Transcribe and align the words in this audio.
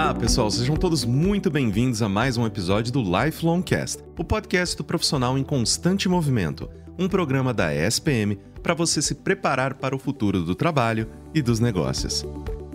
Olá, 0.00 0.14
pessoal, 0.14 0.48
sejam 0.48 0.76
todos 0.76 1.04
muito 1.04 1.50
bem-vindos 1.50 2.02
a 2.02 2.08
mais 2.08 2.36
um 2.36 2.46
episódio 2.46 2.92
do 2.92 3.02
Lifelong 3.02 3.60
Cast, 3.62 4.00
o 4.16 4.22
podcast 4.22 4.76
do 4.76 4.84
profissional 4.84 5.36
em 5.36 5.42
constante 5.42 6.08
movimento, 6.08 6.70
um 6.96 7.08
programa 7.08 7.52
da 7.52 7.74
ESPM 7.74 8.38
para 8.62 8.74
você 8.74 9.02
se 9.02 9.16
preparar 9.16 9.74
para 9.74 9.96
o 9.96 9.98
futuro 9.98 10.44
do 10.44 10.54
trabalho 10.54 11.08
e 11.34 11.42
dos 11.42 11.58
negócios. 11.58 12.24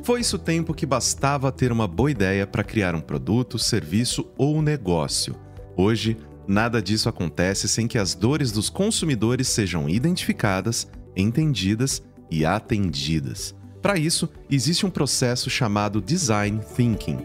Foi 0.04 0.20
isso 0.20 0.36
o 0.36 0.40
tempo 0.40 0.74
que 0.74 0.86
bastava 0.86 1.50
ter 1.50 1.72
uma 1.72 1.88
boa 1.88 2.12
ideia 2.12 2.46
para 2.46 2.62
criar 2.62 2.94
um 2.94 3.00
produto, 3.00 3.58
serviço 3.58 4.30
ou 4.38 4.62
negócio. 4.62 5.34
Hoje, 5.78 6.18
nada 6.46 6.82
disso 6.82 7.08
acontece 7.08 7.70
sem 7.70 7.88
que 7.88 7.98
as 7.98 8.14
dores 8.14 8.52
dos 8.52 8.70
consumidores 8.70 9.48
sejam 9.48 9.88
identificadas, 9.88 10.90
entendidas 11.16 12.04
e 12.30 12.46
atendidas. 12.46 13.56
Para 13.84 14.00
isso, 14.00 14.30
existe 14.50 14.86
um 14.86 14.90
processo 14.90 15.50
chamado 15.50 16.02
Design 16.02 16.62
Thinking. 16.74 17.20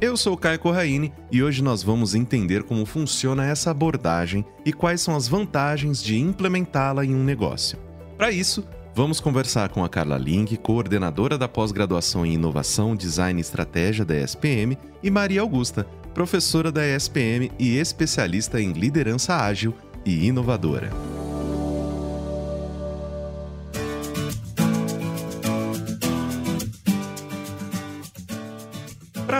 Eu 0.00 0.16
sou 0.16 0.36
Caio 0.36 0.58
Corraine 0.58 1.12
e 1.30 1.44
hoje 1.44 1.62
nós 1.62 1.80
vamos 1.80 2.12
entender 2.12 2.64
como 2.64 2.84
funciona 2.84 3.46
essa 3.46 3.70
abordagem 3.70 4.44
e 4.64 4.72
quais 4.72 5.00
são 5.00 5.14
as 5.14 5.28
vantagens 5.28 6.02
de 6.02 6.18
implementá-la 6.18 7.04
em 7.04 7.14
um 7.14 7.22
negócio. 7.22 7.78
Para 8.18 8.32
isso, 8.32 8.64
vamos 8.96 9.20
conversar 9.20 9.68
com 9.68 9.84
a 9.84 9.88
Carla 9.88 10.18
Link, 10.18 10.56
coordenadora 10.56 11.38
da 11.38 11.46
pós-graduação 11.46 12.26
em 12.26 12.34
Inovação, 12.34 12.96
Design 12.96 13.38
e 13.38 13.40
Estratégia 13.40 14.04
da 14.04 14.16
ESPM, 14.16 14.76
e 15.04 15.08
Maria 15.08 15.40
Augusta, 15.40 15.86
professora 16.12 16.72
da 16.72 16.84
ESPM 16.84 17.52
e 17.60 17.76
especialista 17.76 18.60
em 18.60 18.72
liderança 18.72 19.36
ágil 19.36 19.72
e 20.04 20.26
inovadora. 20.26 20.90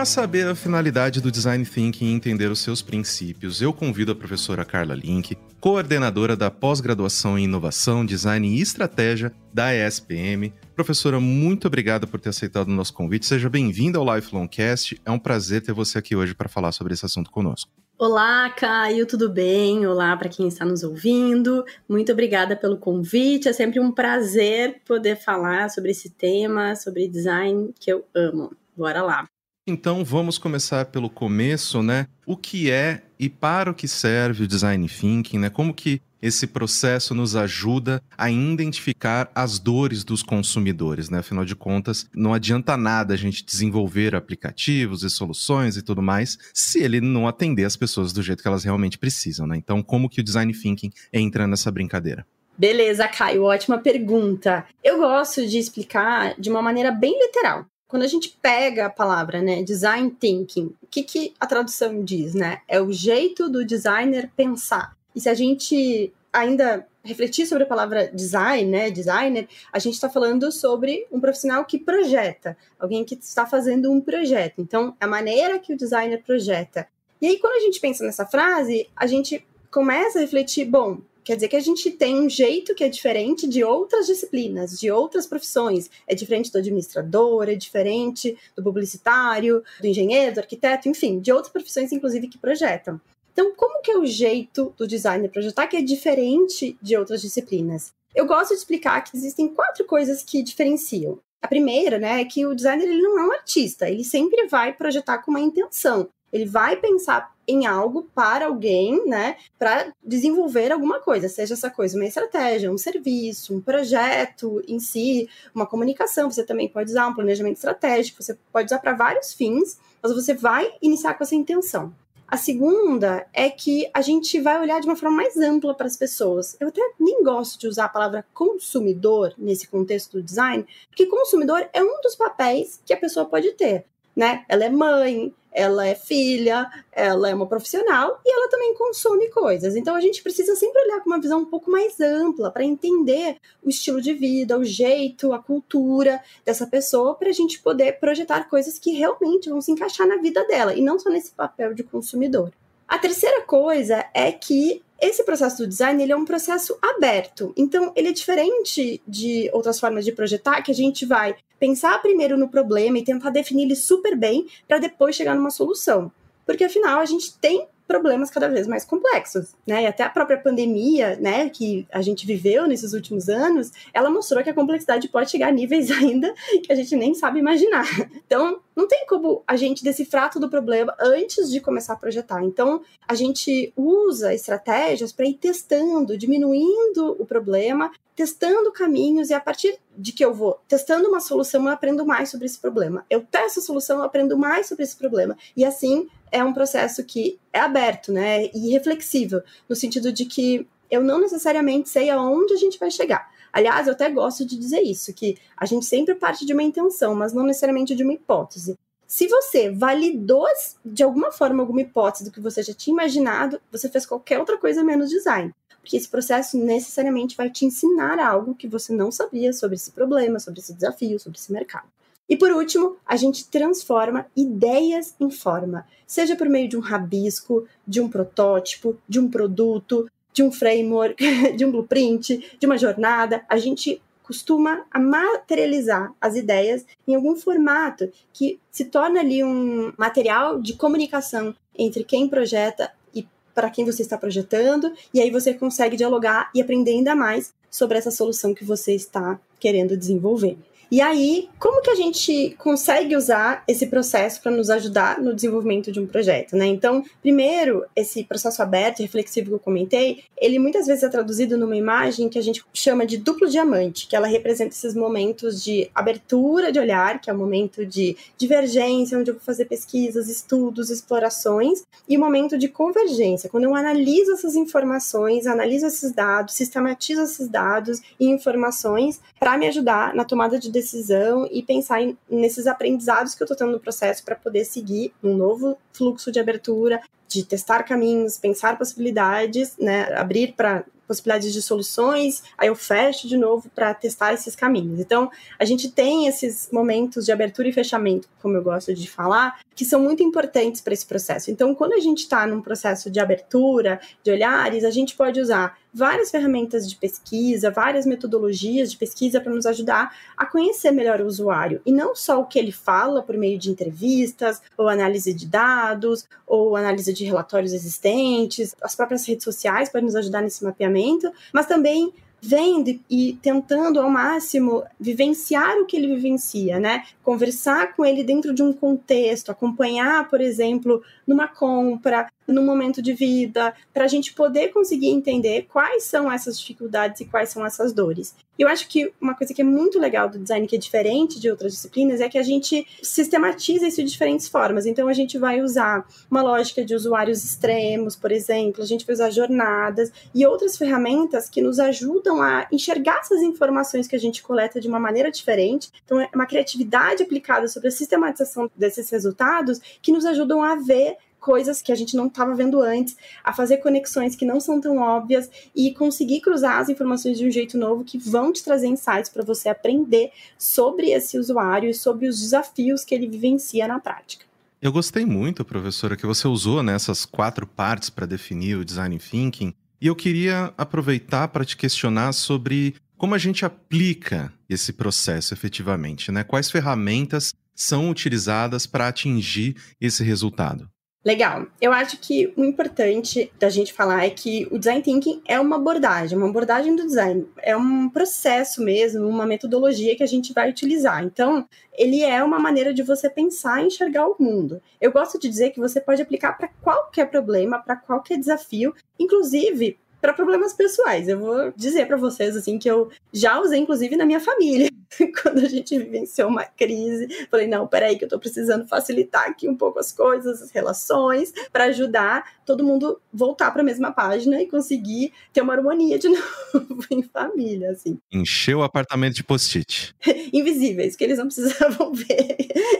Saber 0.07 0.47
a 0.47 0.55
finalidade 0.55 1.19
do 1.19 1.29
Design 1.29 1.65
Thinking 1.65 2.05
e 2.05 2.13
entender 2.13 2.49
os 2.49 2.59
seus 2.59 2.81
princípios, 2.81 3.61
eu 3.61 3.73
convido 3.73 4.13
a 4.13 4.15
professora 4.15 4.63
Carla 4.63 4.95
Link, 4.95 5.37
coordenadora 5.59 6.33
da 6.33 6.49
pós-graduação 6.49 7.37
em 7.37 7.43
Inovação, 7.43 8.05
Design 8.05 8.47
e 8.47 8.61
Estratégia 8.61 9.33
da 9.53 9.75
ESPM. 9.75 10.53
Professora, 10.73 11.19
muito 11.19 11.67
obrigada 11.67 12.07
por 12.07 12.21
ter 12.21 12.29
aceitado 12.29 12.69
o 12.69 12.71
nosso 12.71 12.93
convite. 12.93 13.25
Seja 13.25 13.49
bem-vinda 13.49 13.99
ao 13.99 14.15
Lifelong 14.15 14.47
Cast. 14.47 14.99
É 15.05 15.11
um 15.11 15.19
prazer 15.19 15.61
ter 15.61 15.73
você 15.73 15.97
aqui 15.97 16.15
hoje 16.15 16.33
para 16.33 16.47
falar 16.47 16.71
sobre 16.71 16.93
esse 16.93 17.05
assunto 17.05 17.29
conosco. 17.29 17.69
Olá, 17.99 18.49
Caio, 18.51 19.05
tudo 19.05 19.29
bem? 19.29 19.85
Olá 19.85 20.15
para 20.15 20.29
quem 20.29 20.47
está 20.47 20.63
nos 20.63 20.83
ouvindo. 20.83 21.65
Muito 21.87 22.13
obrigada 22.13 22.55
pelo 22.55 22.77
convite. 22.77 23.49
É 23.49 23.53
sempre 23.53 23.79
um 23.81 23.91
prazer 23.91 24.81
poder 24.85 25.17
falar 25.17 25.69
sobre 25.69 25.91
esse 25.91 26.09
tema, 26.11 26.77
sobre 26.77 27.09
design 27.09 27.73
que 27.77 27.91
eu 27.91 28.05
amo. 28.15 28.55
Bora 28.75 29.01
lá. 29.01 29.27
Então 29.69 30.01
vamos 30.05 30.37
começar 30.37 30.85
pelo 30.85 31.09
começo, 31.09 31.83
né? 31.83 32.07
O 32.25 32.37
que 32.37 32.71
é 32.71 33.01
e 33.19 33.27
para 33.27 33.69
o 33.69 33.73
que 33.73 33.85
serve 33.85 34.45
o 34.45 34.47
design 34.47 34.87
thinking, 34.87 35.39
né? 35.39 35.49
Como 35.49 35.73
que 35.73 36.01
esse 36.21 36.47
processo 36.47 37.13
nos 37.13 37.35
ajuda 37.35 38.01
a 38.17 38.31
identificar 38.31 39.29
as 39.35 39.59
dores 39.59 40.05
dos 40.05 40.23
consumidores, 40.23 41.09
né? 41.09 41.19
Afinal 41.19 41.43
de 41.43 41.53
contas, 41.53 42.07
não 42.15 42.33
adianta 42.33 42.77
nada 42.77 43.13
a 43.13 43.17
gente 43.17 43.43
desenvolver 43.43 44.15
aplicativos 44.15 45.03
e 45.03 45.09
soluções 45.09 45.75
e 45.75 45.81
tudo 45.81 46.01
mais 46.01 46.37
se 46.53 46.81
ele 46.81 47.01
não 47.01 47.27
atender 47.27 47.65
as 47.65 47.75
pessoas 47.75 48.13
do 48.13 48.23
jeito 48.23 48.41
que 48.41 48.47
elas 48.47 48.63
realmente 48.63 48.97
precisam, 48.97 49.45
né? 49.45 49.57
Então, 49.57 49.83
como 49.83 50.09
que 50.09 50.21
o 50.21 50.23
design 50.23 50.53
thinking 50.53 50.91
entra 51.11 51.45
nessa 51.45 51.69
brincadeira? 51.69 52.25
Beleza, 52.57 53.05
Caio, 53.09 53.43
ótima 53.43 53.77
pergunta. 53.77 54.65
Eu 54.81 54.99
gosto 54.99 55.45
de 55.45 55.57
explicar 55.57 56.35
de 56.39 56.49
uma 56.49 56.61
maneira 56.61 56.89
bem 56.89 57.19
literal 57.21 57.65
quando 57.87 58.03
a 58.03 58.07
gente 58.07 58.37
pega 58.41 58.87
a 58.87 58.89
palavra, 58.89 59.41
né, 59.41 59.63
design 59.63 60.11
thinking, 60.11 60.73
o 60.81 60.87
que, 60.87 61.03
que 61.03 61.33
a 61.39 61.47
tradução 61.47 62.03
diz, 62.03 62.33
né? 62.33 62.61
É 62.67 62.81
o 62.81 62.91
jeito 62.91 63.49
do 63.49 63.65
designer 63.65 64.29
pensar. 64.35 64.95
E 65.15 65.21
se 65.21 65.29
a 65.29 65.33
gente 65.33 66.13
ainda 66.31 66.85
refletir 67.03 67.47
sobre 67.47 67.63
a 67.63 67.67
palavra 67.67 68.11
design, 68.13 68.69
né, 68.69 68.91
designer, 68.91 69.47
a 69.71 69.79
gente 69.79 69.93
está 69.93 70.09
falando 70.09 70.51
sobre 70.51 71.07
um 71.11 71.19
profissional 71.19 71.63
que 71.63 71.79
projeta, 71.79 72.57
alguém 72.77 73.05
que 73.05 73.15
está 73.15 73.45
fazendo 73.45 73.91
um 73.91 74.01
projeto. 74.01 74.61
Então, 74.61 74.95
é 74.99 75.05
a 75.05 75.07
maneira 75.07 75.57
que 75.57 75.73
o 75.73 75.77
designer 75.77 76.21
projeta. 76.21 76.87
E 77.21 77.27
aí, 77.27 77.39
quando 77.39 77.55
a 77.55 77.61
gente 77.61 77.79
pensa 77.79 78.03
nessa 78.03 78.25
frase, 78.25 78.89
a 78.95 79.07
gente 79.07 79.45
começa 79.71 80.19
a 80.19 80.21
refletir, 80.21 80.65
bom, 80.65 80.99
Quer 81.27 81.35
dizer 81.35 81.49
que 81.49 81.57
a 81.57 81.61
gente 81.61 81.91
tem 81.91 82.17
um 82.21 82.29
jeito 82.29 82.73
que 82.73 82.85
é 82.85 82.87
diferente 82.87 83.45
de 83.49 83.61
outras 83.61 84.07
disciplinas, 84.07 84.79
de 84.79 84.89
outras 84.89 85.27
profissões. 85.27 85.91
É 86.07 86.15
diferente 86.15 86.49
do 86.49 86.57
administrador, 86.57 87.49
é 87.49 87.55
diferente 87.55 88.37
do 88.55 88.63
publicitário, 88.63 89.61
do 89.81 89.87
engenheiro, 89.87 90.35
do 90.35 90.39
arquiteto, 90.39 90.87
enfim, 90.87 91.19
de 91.19 91.29
outras 91.33 91.51
profissões, 91.51 91.91
inclusive, 91.91 92.29
que 92.29 92.37
projetam. 92.37 93.01
Então, 93.33 93.53
como 93.57 93.81
que 93.81 93.91
é 93.91 93.97
o 93.97 94.05
jeito 94.05 94.73
do 94.77 94.87
designer 94.87 95.29
projetar 95.29 95.67
que 95.67 95.75
é 95.75 95.81
diferente 95.81 96.77
de 96.81 96.95
outras 96.95 97.19
disciplinas? 97.19 97.91
Eu 98.15 98.25
gosto 98.25 98.51
de 98.51 98.59
explicar 98.59 99.01
que 99.01 99.17
existem 99.17 99.49
quatro 99.49 99.83
coisas 99.83 100.23
que 100.23 100.41
diferenciam. 100.41 101.19
A 101.41 101.47
primeira, 101.49 101.99
né, 101.99 102.21
é 102.21 102.25
que 102.25 102.45
o 102.45 102.55
designer 102.55 102.87
ele 102.87 103.01
não 103.01 103.19
é 103.19 103.27
um 103.27 103.33
artista, 103.33 103.89
ele 103.89 104.05
sempre 104.05 104.47
vai 104.47 104.71
projetar 104.71 105.17
com 105.17 105.31
uma 105.31 105.41
intenção. 105.41 106.07
Ele 106.31 106.45
vai 106.45 106.77
pensar 106.77 107.35
em 107.47 107.65
algo 107.65 108.09
para 108.13 108.47
alguém, 108.47 109.07
né, 109.07 109.37
para 109.57 109.93
desenvolver 110.03 110.71
alguma 110.71 110.99
coisa, 110.99 111.29
seja 111.29 111.53
essa 111.53 111.69
coisa 111.69 111.97
uma 111.97 112.05
estratégia, 112.05 112.71
um 112.71 112.77
serviço, 112.77 113.55
um 113.55 113.61
projeto 113.61 114.61
em 114.67 114.79
si, 114.79 115.29
uma 115.55 115.65
comunicação. 115.65 116.29
Você 116.29 116.43
também 116.43 116.67
pode 116.67 116.91
usar 116.91 117.07
um 117.07 117.15
planejamento 117.15 117.55
estratégico, 117.55 118.21
você 118.21 118.37
pode 118.51 118.65
usar 118.65 118.79
para 118.79 118.93
vários 118.93 119.33
fins, 119.33 119.79
mas 120.01 120.13
você 120.13 120.33
vai 120.33 120.73
iniciar 120.81 121.13
com 121.13 121.23
essa 121.23 121.35
intenção. 121.35 121.93
A 122.27 122.35
segunda 122.35 123.25
é 123.33 123.49
que 123.49 123.89
a 123.93 124.01
gente 124.01 124.37
vai 124.41 124.59
olhar 124.59 124.81
de 124.81 124.87
uma 124.87 124.97
forma 124.97 125.15
mais 125.15 125.37
ampla 125.37 125.73
para 125.73 125.87
as 125.87 125.95
pessoas. 125.95 126.57
Eu 126.59 126.67
até 126.67 126.81
nem 126.99 127.23
gosto 127.23 127.57
de 127.57 127.67
usar 127.69 127.85
a 127.85 127.89
palavra 127.89 128.25
consumidor 128.33 129.33
nesse 129.37 129.65
contexto 129.65 130.17
do 130.17 130.23
design, 130.23 130.65
porque 130.89 131.05
consumidor 131.05 131.69
é 131.71 131.81
um 131.81 132.01
dos 132.01 132.17
papéis 132.17 132.81
que 132.85 132.93
a 132.93 132.97
pessoa 132.97 133.25
pode 133.25 133.53
ter. 133.53 133.85
Né? 134.17 134.43
Ela 134.49 134.65
é 134.65 134.69
mãe, 134.69 135.31
ela 135.53 135.87
é 135.87 135.93
filha, 135.93 136.67
ela 136.91 137.29
é 137.29 137.35
uma 137.35 137.45
profissional 137.45 138.19
e 138.25 138.31
ela 138.31 138.49
também 138.49 138.73
consome 138.73 139.29
coisas. 139.29 139.75
Então 139.75 139.93
a 139.93 140.01
gente 140.01 140.23
precisa 140.23 140.55
sempre 140.55 140.81
olhar 140.81 141.01
com 141.01 141.09
uma 141.11 141.21
visão 141.21 141.41
um 141.41 141.45
pouco 141.45 141.69
mais 141.69 141.99
ampla 141.99 142.49
para 142.49 142.63
entender 142.63 143.37
o 143.63 143.69
estilo 143.69 144.01
de 144.01 144.13
vida, 144.13 144.57
o 144.57 144.65
jeito, 144.65 145.33
a 145.33 145.39
cultura 145.39 146.19
dessa 146.43 146.65
pessoa, 146.65 147.13
para 147.13 147.29
a 147.29 147.33
gente 147.33 147.59
poder 147.59 147.99
projetar 147.99 148.49
coisas 148.49 148.79
que 148.79 148.91
realmente 148.91 149.49
vão 149.51 149.61
se 149.61 149.71
encaixar 149.71 150.07
na 150.07 150.17
vida 150.17 150.43
dela 150.45 150.73
e 150.73 150.81
não 150.81 150.97
só 150.97 151.11
nesse 151.11 151.31
papel 151.31 151.75
de 151.75 151.83
consumidor. 151.83 152.51
A 152.87 152.97
terceira 152.97 153.41
coisa 153.41 154.05
é 154.13 154.31
que 154.31 154.81
esse 154.99 155.23
processo 155.23 155.57
do 155.57 155.67
design 155.67 156.01
ele 156.01 156.11
é 156.11 156.15
um 156.15 156.25
processo 156.25 156.77
aberto. 156.81 157.53
Então, 157.55 157.91
ele 157.95 158.09
é 158.09 158.11
diferente 158.11 159.01
de 159.07 159.49
outras 159.53 159.79
formas 159.79 160.03
de 160.03 160.11
projetar, 160.11 160.61
que 160.61 160.71
a 160.71 160.75
gente 160.75 161.05
vai 161.05 161.35
pensar 161.59 162.01
primeiro 162.01 162.37
no 162.37 162.49
problema 162.49 162.97
e 162.97 163.03
tentar 163.03 163.29
definir 163.29 163.63
ele 163.63 163.75
super 163.75 164.15
bem 164.15 164.47
para 164.67 164.79
depois 164.79 165.15
chegar 165.15 165.35
numa 165.35 165.51
solução. 165.51 166.11
Porque 166.45 166.63
afinal, 166.63 166.99
a 166.99 167.05
gente 167.05 167.37
tem 167.37 167.67
problemas 167.87 168.29
cada 168.29 168.49
vez 168.49 168.67
mais 168.67 168.83
complexos, 168.83 169.55
né? 169.65 169.83
E 169.83 169.87
até 169.87 170.03
a 170.03 170.09
própria 170.09 170.37
pandemia, 170.37 171.15
né, 171.15 171.49
que 171.49 171.87
a 171.91 172.01
gente 172.01 172.27
viveu 172.27 172.67
nesses 172.67 172.93
últimos 172.93 173.29
anos, 173.29 173.71
ela 173.93 174.09
mostrou 174.09 174.43
que 174.43 174.49
a 174.49 174.53
complexidade 174.53 175.07
pode 175.07 175.31
chegar 175.31 175.47
a 175.47 175.51
níveis 175.51 175.89
ainda 175.91 176.33
que 176.63 176.71
a 176.71 176.75
gente 176.75 176.95
nem 176.95 177.13
sabe 177.13 177.39
imaginar. 177.39 177.87
Então, 178.25 178.59
não 178.77 178.87
tem 178.87 179.07
como 179.07 179.43
a 179.47 179.55
gente 179.55 179.83
decifrar 179.83 180.31
todo 180.31 180.43
o 180.43 180.49
problema 180.49 180.95
antes 180.99 181.49
de 181.49 181.59
começar 181.59 181.93
a 181.93 181.97
projetar. 181.97 182.43
Então, 182.43 182.83
a 183.07 183.15
gente 183.15 183.73
usa 183.75 184.35
estratégias 184.35 185.11
para 185.11 185.25
ir 185.25 185.33
testando, 185.33 186.15
diminuindo 186.15 187.15
o 187.19 187.25
problema, 187.25 187.91
testando 188.15 188.71
caminhos 188.71 189.31
e 189.31 189.33
a 189.33 189.39
partir 189.39 189.79
de 189.97 190.11
que 190.11 190.23
eu 190.23 190.31
vou 190.31 190.59
testando 190.67 191.09
uma 191.09 191.19
solução, 191.19 191.63
eu 191.63 191.71
aprendo 191.71 192.05
mais 192.05 192.29
sobre 192.29 192.45
esse 192.45 192.59
problema. 192.59 193.03
Eu 193.09 193.21
testo 193.21 193.59
a 193.59 193.63
solução, 193.63 193.97
eu 193.97 194.03
aprendo 194.03 194.37
mais 194.37 194.67
sobre 194.67 194.83
esse 194.83 194.95
problema. 194.95 195.35
E 195.55 195.65
assim, 195.65 196.07
é 196.31 196.43
um 196.43 196.53
processo 196.53 197.03
que 197.03 197.39
é 197.51 197.59
aberto, 197.59 198.11
né, 198.11 198.45
e 198.53 198.69
reflexível, 198.71 199.41
no 199.67 199.75
sentido 199.75 200.11
de 200.11 200.25
que 200.25 200.67
eu 200.89 201.03
não 201.03 201.19
necessariamente 201.19 201.89
sei 201.89 202.11
aonde 202.11 202.53
a 202.53 202.57
gente 202.57 202.77
vai 202.77 202.91
chegar. 202.91 203.27
Aliás, 203.57 203.87
eu 203.87 203.93
até 203.93 204.07
gosto 204.07 204.45
de 204.45 204.55
dizer 204.55 204.83
isso, 204.83 205.11
que 205.11 205.35
a 205.57 205.65
gente 205.65 205.83
sempre 205.83 206.13
parte 206.13 206.45
de 206.45 206.53
uma 206.53 206.61
intenção, 206.61 207.15
mas 207.15 207.33
não 207.33 207.41
necessariamente 207.41 207.95
de 207.95 208.03
uma 208.03 208.13
hipótese. 208.13 208.77
Se 209.07 209.27
você 209.27 209.71
validou 209.71 210.45
de 210.85 211.01
alguma 211.01 211.31
forma 211.31 211.63
alguma 211.63 211.81
hipótese 211.81 212.25
do 212.25 212.31
que 212.31 212.39
você 212.39 212.61
já 212.61 212.71
tinha 212.71 212.93
imaginado, 212.93 213.59
você 213.71 213.89
fez 213.89 214.05
qualquer 214.05 214.37
outra 214.37 214.59
coisa 214.59 214.83
menos 214.83 215.09
design. 215.09 215.51
Porque 215.81 215.97
esse 215.97 216.07
processo 216.07 216.55
necessariamente 216.55 217.35
vai 217.35 217.49
te 217.49 217.65
ensinar 217.65 218.19
algo 218.19 218.53
que 218.53 218.67
você 218.67 218.93
não 218.93 219.11
sabia 219.11 219.51
sobre 219.51 219.75
esse 219.75 219.89
problema, 219.89 220.39
sobre 220.39 220.59
esse 220.59 220.75
desafio, 220.75 221.19
sobre 221.19 221.39
esse 221.39 221.51
mercado. 221.51 221.87
E 222.29 222.37
por 222.37 222.51
último, 222.51 222.97
a 223.07 223.15
gente 223.15 223.47
transforma 223.47 224.27
ideias 224.35 225.15
em 225.19 225.31
forma, 225.31 225.87
seja 226.05 226.35
por 226.35 226.47
meio 226.47 226.69
de 226.69 226.77
um 226.77 226.81
rabisco, 226.81 227.65
de 227.87 227.99
um 228.01 228.07
protótipo, 228.07 228.95
de 229.09 229.19
um 229.19 229.27
produto, 229.27 230.07
de 230.37 230.43
um 230.43 230.51
framework, 230.51 231.17
de 231.57 231.65
um 231.65 231.71
blueprint, 231.71 232.57
de 232.59 232.65
uma 232.67 232.77
jornada. 232.77 233.43
A 233.49 233.57
gente 233.57 233.99
costuma 234.21 234.85
materializar 234.93 236.13
as 236.21 236.35
ideias 236.35 236.85
em 237.07 237.15
algum 237.15 237.35
formato 237.35 238.11
que 238.31 238.59
se 238.69 238.85
torna 238.85 239.19
ali 239.19 239.43
um 239.43 239.91
material 239.97 240.61
de 240.61 240.73
comunicação 240.73 241.55
entre 241.75 242.03
quem 242.03 242.29
projeta 242.29 242.91
e 243.15 243.25
para 243.55 243.71
quem 243.71 243.83
você 243.83 244.03
está 244.03 244.15
projetando, 244.15 244.93
e 245.11 245.19
aí 245.19 245.31
você 245.31 245.55
consegue 245.55 245.97
dialogar 245.97 246.51
e 246.53 246.61
aprender 246.61 246.91
ainda 246.91 247.15
mais 247.15 247.51
sobre 247.71 247.97
essa 247.97 248.11
solução 248.11 248.53
que 248.53 248.63
você 248.63 248.93
está 248.93 249.39
querendo 249.59 249.97
desenvolver. 249.97 250.55
E 250.89 251.01
aí, 251.01 251.49
como 251.59 251.81
que 251.81 251.89
a 251.89 251.95
gente 251.95 252.55
consegue 252.57 253.15
usar 253.15 253.63
esse 253.67 253.87
processo 253.87 254.41
para 254.41 254.51
nos 254.51 254.69
ajudar 254.69 255.19
no 255.19 255.35
desenvolvimento 255.35 255.91
de 255.91 255.99
um 255.99 256.07
projeto, 256.07 256.55
né? 256.55 256.65
Então, 256.65 257.03
primeiro, 257.21 257.85
esse 257.95 258.23
processo 258.23 258.61
aberto 258.61 258.99
e 258.99 259.03
reflexivo 259.03 259.49
que 259.49 259.53
eu 259.55 259.59
comentei, 259.59 260.23
ele 260.37 260.59
muitas 260.59 260.87
vezes 260.87 261.03
é 261.03 261.09
traduzido 261.09 261.57
numa 261.57 261.75
imagem 261.75 262.29
que 262.29 262.39
a 262.39 262.41
gente 262.41 262.63
chama 262.73 263.05
de 263.05 263.17
duplo 263.17 263.49
diamante, 263.49 264.07
que 264.07 264.15
ela 264.15 264.27
representa 264.27 264.69
esses 264.69 264.95
momentos 264.95 265.61
de 265.61 265.89
abertura 265.93 266.71
de 266.71 266.79
olhar, 266.79 267.19
que 267.19 267.29
é 267.29 267.33
o 267.33 267.37
momento 267.37 267.85
de 267.85 268.15
divergência, 268.37 269.17
onde 269.17 269.31
eu 269.31 269.35
vou 269.35 269.43
fazer 269.43 269.65
pesquisas, 269.65 270.29
estudos, 270.29 270.89
explorações, 270.89 271.83
e 272.07 272.15
o 272.15 272.19
momento 272.19 272.57
de 272.57 272.69
convergência, 272.69 273.49
quando 273.49 273.65
eu 273.65 273.75
analiso 273.75 274.31
essas 274.31 274.55
informações, 274.55 275.47
analiso 275.47 275.85
esses 275.85 276.13
dados, 276.13 276.53
sistematizo 276.53 277.23
esses 277.23 277.49
dados 277.49 278.01
e 278.19 278.27
informações 278.27 279.19
para 279.39 279.57
me 279.57 279.67
ajudar 279.67 280.13
na 280.15 280.23
tomada 280.23 280.57
de 280.57 280.76
decisão 280.79 281.47
e 281.51 281.63
pensar 281.63 282.01
em, 282.01 282.17
nesses 282.29 282.67
aprendizados 282.67 283.33
que 283.33 283.41
eu 283.41 283.45
estou 283.45 283.57
tendo 283.57 283.71
no 283.71 283.79
processo 283.79 284.23
para 284.23 284.35
poder 284.35 284.65
seguir 284.65 285.13
um 285.23 285.35
novo 285.35 285.77
fluxo 285.93 286.31
de 286.31 286.39
abertura, 286.39 287.01
de 287.27 287.43
testar 287.43 287.83
caminhos, 287.83 288.37
pensar 288.37 288.77
possibilidades, 288.77 289.75
né, 289.77 290.13
abrir 290.13 290.53
para 290.53 290.85
possibilidades 291.07 291.53
de 291.53 291.61
soluções, 291.61 292.43
aí 292.57 292.67
eu 292.67 292.75
fecho 292.75 293.27
de 293.27 293.37
novo 293.37 293.69
para 293.73 293.93
testar 293.93 294.33
esses 294.33 294.55
caminhos. 294.55 294.99
Então, 294.99 295.31
a 295.57 295.63
gente 295.63 295.89
tem 295.89 296.27
esses 296.27 296.69
momentos 296.71 297.25
de 297.25 297.31
abertura 297.31 297.69
e 297.69 297.71
fechamento, 297.71 298.27
como 298.41 298.57
eu 298.57 298.61
gosto 298.61 298.93
de 298.93 299.09
falar, 299.09 299.61
que 299.73 299.85
são 299.85 300.01
muito 300.01 300.21
importantes 300.21 300.81
para 300.81 300.93
esse 300.93 301.05
processo. 301.05 301.49
Então, 301.49 301.73
quando 301.73 301.93
a 301.93 301.99
gente 301.99 302.19
está 302.19 302.45
num 302.45 302.61
processo 302.61 303.09
de 303.09 303.19
abertura 303.19 304.01
de 304.21 304.31
olhares, 304.31 304.83
a 304.83 304.91
gente 304.91 305.15
pode 305.15 305.39
usar 305.39 305.77
várias 305.93 306.29
ferramentas 306.29 306.89
de 306.89 306.95
pesquisa, 306.95 307.71
várias 307.71 308.05
metodologias 308.05 308.91
de 308.91 308.97
pesquisa 308.97 309.41
para 309.41 309.53
nos 309.53 309.65
ajudar 309.65 310.15
a 310.35 310.45
conhecer 310.45 310.91
melhor 310.91 311.21
o 311.21 311.25
usuário. 311.25 311.81
E 311.85 311.91
não 311.91 312.15
só 312.15 312.39
o 312.39 312.45
que 312.45 312.59
ele 312.59 312.71
fala 312.71 313.21
por 313.21 313.35
meio 313.35 313.57
de 313.57 313.71
entrevistas, 313.71 314.61
ou 314.77 314.87
análise 314.87 315.33
de 315.33 315.45
dados, 315.45 316.27
ou 316.45 316.75
análise 316.75 317.13
de 317.13 317.25
relatórios 317.25 317.73
existentes, 317.73 318.75
as 318.81 318.95
próprias 318.95 319.25
redes 319.25 319.43
sociais 319.43 319.89
podem 319.89 320.05
nos 320.05 320.15
ajudar 320.15 320.41
nesse 320.41 320.63
mapeamento, 320.63 321.31
mas 321.53 321.65
também 321.65 322.13
vendo 322.41 322.99
e 323.09 323.37
tentando 323.41 323.99
ao 323.99 324.09
máximo 324.09 324.83
vivenciar 324.99 325.77
o 325.77 325.85
que 325.85 325.97
ele 325.97 326.15
vivencia, 326.15 326.79
né? 326.79 327.05
Conversar 327.23 327.95
com 327.95 328.05
ele 328.05 328.23
dentro 328.23 328.53
de 328.53 328.63
um 328.63 328.71
contexto, 328.71 329.51
acompanhar, 329.51 330.29
por 330.29 330.39
exemplo, 330.39 331.03
numa 331.25 331.47
compra, 331.47 332.31
num 332.47 332.65
momento 332.65 333.01
de 333.01 333.13
vida, 333.13 333.73
para 333.93 334.05
a 334.05 334.07
gente 334.07 334.33
poder 334.33 334.69
conseguir 334.69 335.09
entender 335.09 335.67
quais 335.71 336.03
são 336.03 336.31
essas 336.31 336.59
dificuldades 336.59 337.21
e 337.21 337.25
quais 337.25 337.49
são 337.49 337.65
essas 337.65 337.91
dores. 337.91 338.35
Eu 338.57 338.67
acho 338.67 338.87
que 338.87 339.13
uma 339.21 339.35
coisa 339.35 339.53
que 339.53 339.61
é 339.61 339.65
muito 339.65 339.99
legal 339.99 340.29
do 340.29 340.39
design, 340.39 340.67
que 340.67 340.75
é 340.75 340.79
diferente 340.79 341.39
de 341.39 341.49
outras 341.49 341.73
disciplinas, 341.73 342.21
é 342.21 342.29
que 342.29 342.37
a 342.37 342.43
gente 342.43 342.87
sistematiza 343.01 343.87
isso 343.87 344.03
de 344.03 344.09
diferentes 344.09 344.47
formas. 344.47 344.85
Então, 344.85 345.07
a 345.07 345.13
gente 345.13 345.37
vai 345.37 345.61
usar 345.61 346.07
uma 346.29 346.41
lógica 346.41 346.83
de 346.83 346.95
usuários 346.95 347.43
extremos, 347.43 348.15
por 348.15 348.31
exemplo, 348.31 348.81
a 348.81 348.85
gente 348.85 349.05
vai 349.05 349.13
usar 349.13 349.29
jornadas 349.29 350.11
e 350.33 350.45
outras 350.45 350.77
ferramentas 350.77 351.49
que 351.49 351.61
nos 351.61 351.79
ajudam 351.79 352.41
a 352.41 352.67
enxergar 352.71 353.19
essas 353.19 353.41
informações 353.41 354.07
que 354.07 354.15
a 354.15 354.19
gente 354.19 354.41
coleta 354.41 354.79
de 354.79 354.87
uma 354.87 354.99
maneira 354.99 355.31
diferente. 355.31 355.89
Então, 356.03 356.19
é 356.19 356.29
uma 356.33 356.45
criatividade 356.45 357.23
aplicada 357.23 357.67
sobre 357.67 357.89
a 357.89 357.91
sistematização 357.91 358.69
desses 358.75 359.09
resultados 359.09 359.79
que 360.01 360.11
nos 360.11 360.25
ajudam 360.25 360.63
a 360.63 360.75
ver 360.75 361.17
coisas 361.39 361.81
que 361.81 361.91
a 361.91 361.95
gente 361.95 362.15
não 362.15 362.27
estava 362.27 362.53
vendo 362.55 362.81
antes, 362.81 363.15
a 363.43 363.53
fazer 363.53 363.77
conexões 363.77 364.35
que 364.35 364.45
não 364.45 364.59
são 364.59 364.81
tão 364.81 364.97
óbvias 364.97 365.49
e 365.75 365.93
conseguir 365.93 366.41
cruzar 366.41 366.79
as 366.79 366.89
informações 366.89 367.37
de 367.37 367.45
um 367.45 367.51
jeito 367.51 367.77
novo 367.77 368.03
que 368.03 368.17
vão 368.17 368.51
te 368.51 368.63
trazer 368.63 368.87
insights 368.87 369.29
para 369.29 369.43
você 369.43 369.69
aprender 369.69 370.31
sobre 370.57 371.11
esse 371.11 371.37
usuário 371.37 371.89
e 371.89 371.93
sobre 371.93 372.27
os 372.27 372.39
desafios 372.39 373.03
que 373.03 373.15
ele 373.15 373.27
vivencia 373.27 373.87
na 373.87 373.99
prática. 373.99 374.45
Eu 374.81 374.91
gostei 374.91 375.25
muito, 375.25 375.65
professora, 375.65 376.15
que 376.15 376.25
você 376.25 376.47
usou 376.47 376.83
nessas 376.83 377.25
quatro 377.25 377.65
partes 377.65 378.09
para 378.09 378.27
definir 378.27 378.77
o 378.77 378.85
design 378.85 379.17
thinking. 379.17 379.73
E 379.99 380.05
eu 380.05 380.15
queria 380.15 380.71
aproveitar 380.77 381.47
para 381.47 381.65
te 381.65 381.75
questionar 381.75 382.31
sobre 382.33 382.95
como 383.17 383.33
a 383.33 383.39
gente 383.39 383.65
aplica 383.65 384.53
esse 384.69 384.93
processo 384.93 385.53
efetivamente, 385.53 386.31
né? 386.31 386.43
Quais 386.43 386.69
ferramentas 386.69 387.53
são 387.73 388.09
utilizadas 388.09 388.85
para 388.85 389.07
atingir 389.07 389.75
esse 389.99 390.23
resultado? 390.23 390.87
Legal. 391.27 391.67
Eu 391.81 391.91
acho 391.91 392.17
que 392.19 392.53
o 392.55 392.63
importante 392.63 393.51
da 393.59 393.67
gente 393.67 393.91
falar 393.91 394.23
é 394.23 394.29
que 394.29 394.65
o 394.71 394.79
design 394.79 395.01
thinking 395.01 395.41
é 395.45 395.59
uma 395.59 395.75
abordagem, 395.75 396.37
uma 396.37 396.47
abordagem 396.47 396.95
do 396.95 397.05
design, 397.05 397.45
é 397.57 397.75
um 397.75 398.09
processo 398.09 398.81
mesmo, 398.81 399.27
uma 399.27 399.45
metodologia 399.45 400.15
que 400.15 400.23
a 400.23 400.25
gente 400.25 400.53
vai 400.53 400.69
utilizar. 400.69 401.21
Então, 401.25 401.67
ele 401.91 402.23
é 402.23 402.41
uma 402.41 402.57
maneira 402.57 402.93
de 402.93 403.03
você 403.03 403.29
pensar 403.29 403.83
e 403.83 403.87
enxergar 403.87 404.25
o 404.25 404.37
mundo. 404.39 404.81
Eu 405.01 405.11
gosto 405.11 405.37
de 405.37 405.49
dizer 405.49 405.71
que 405.71 405.81
você 405.81 405.99
pode 405.99 406.21
aplicar 406.21 406.53
para 406.53 406.69
qualquer 406.81 407.29
problema, 407.29 407.77
para 407.77 407.97
qualquer 407.97 408.37
desafio, 408.37 408.95
inclusive 409.19 409.99
para 410.21 410.33
problemas 410.33 410.73
pessoais. 410.73 411.27
Eu 411.27 411.39
vou 411.39 411.73
dizer 411.75 412.05
para 412.07 412.17
vocês 412.17 412.55
assim 412.55 412.77
que 412.77 412.89
eu 412.89 413.09
já 413.31 413.59
usei 413.59 413.79
inclusive 413.79 414.15
na 414.15 414.25
minha 414.25 414.39
família. 414.39 414.89
Quando 415.41 415.59
a 415.59 415.69
gente 415.69 415.97
vivenciou 415.97 416.49
uma 416.49 416.65
crise, 416.65 417.27
falei: 417.49 417.67
"Não, 417.67 417.87
peraí 417.87 418.17
que 418.17 418.25
eu 418.25 418.29
tô 418.29 418.39
precisando 418.39 418.87
facilitar 418.87 419.47
aqui 419.47 419.67
um 419.69 419.75
pouco 419.75 419.99
as 419.99 420.11
coisas, 420.11 420.61
as 420.61 420.71
relações, 420.71 421.53
para 421.71 421.85
ajudar 421.85 422.57
todo 422.65 422.83
mundo 422.83 423.21
voltar 423.31 423.71
para 423.71 423.81
a 423.81 423.85
mesma 423.85 424.11
página 424.11 424.61
e 424.61 424.67
conseguir 424.67 425.31
ter 425.53 425.61
uma 425.61 425.73
harmonia 425.73 426.19
de 426.19 426.27
novo 426.73 427.05
em 427.09 427.23
família, 427.23 427.91
assim. 427.91 428.17
Encheu 428.31 428.79
o 428.79 428.83
apartamento 428.83 429.35
de 429.35 429.43
post-it. 429.43 430.13
Invisíveis, 430.51 431.15
que 431.15 431.23
eles 431.23 431.37
não 431.37 431.45
precisavam 431.45 432.13
ver 432.13 432.57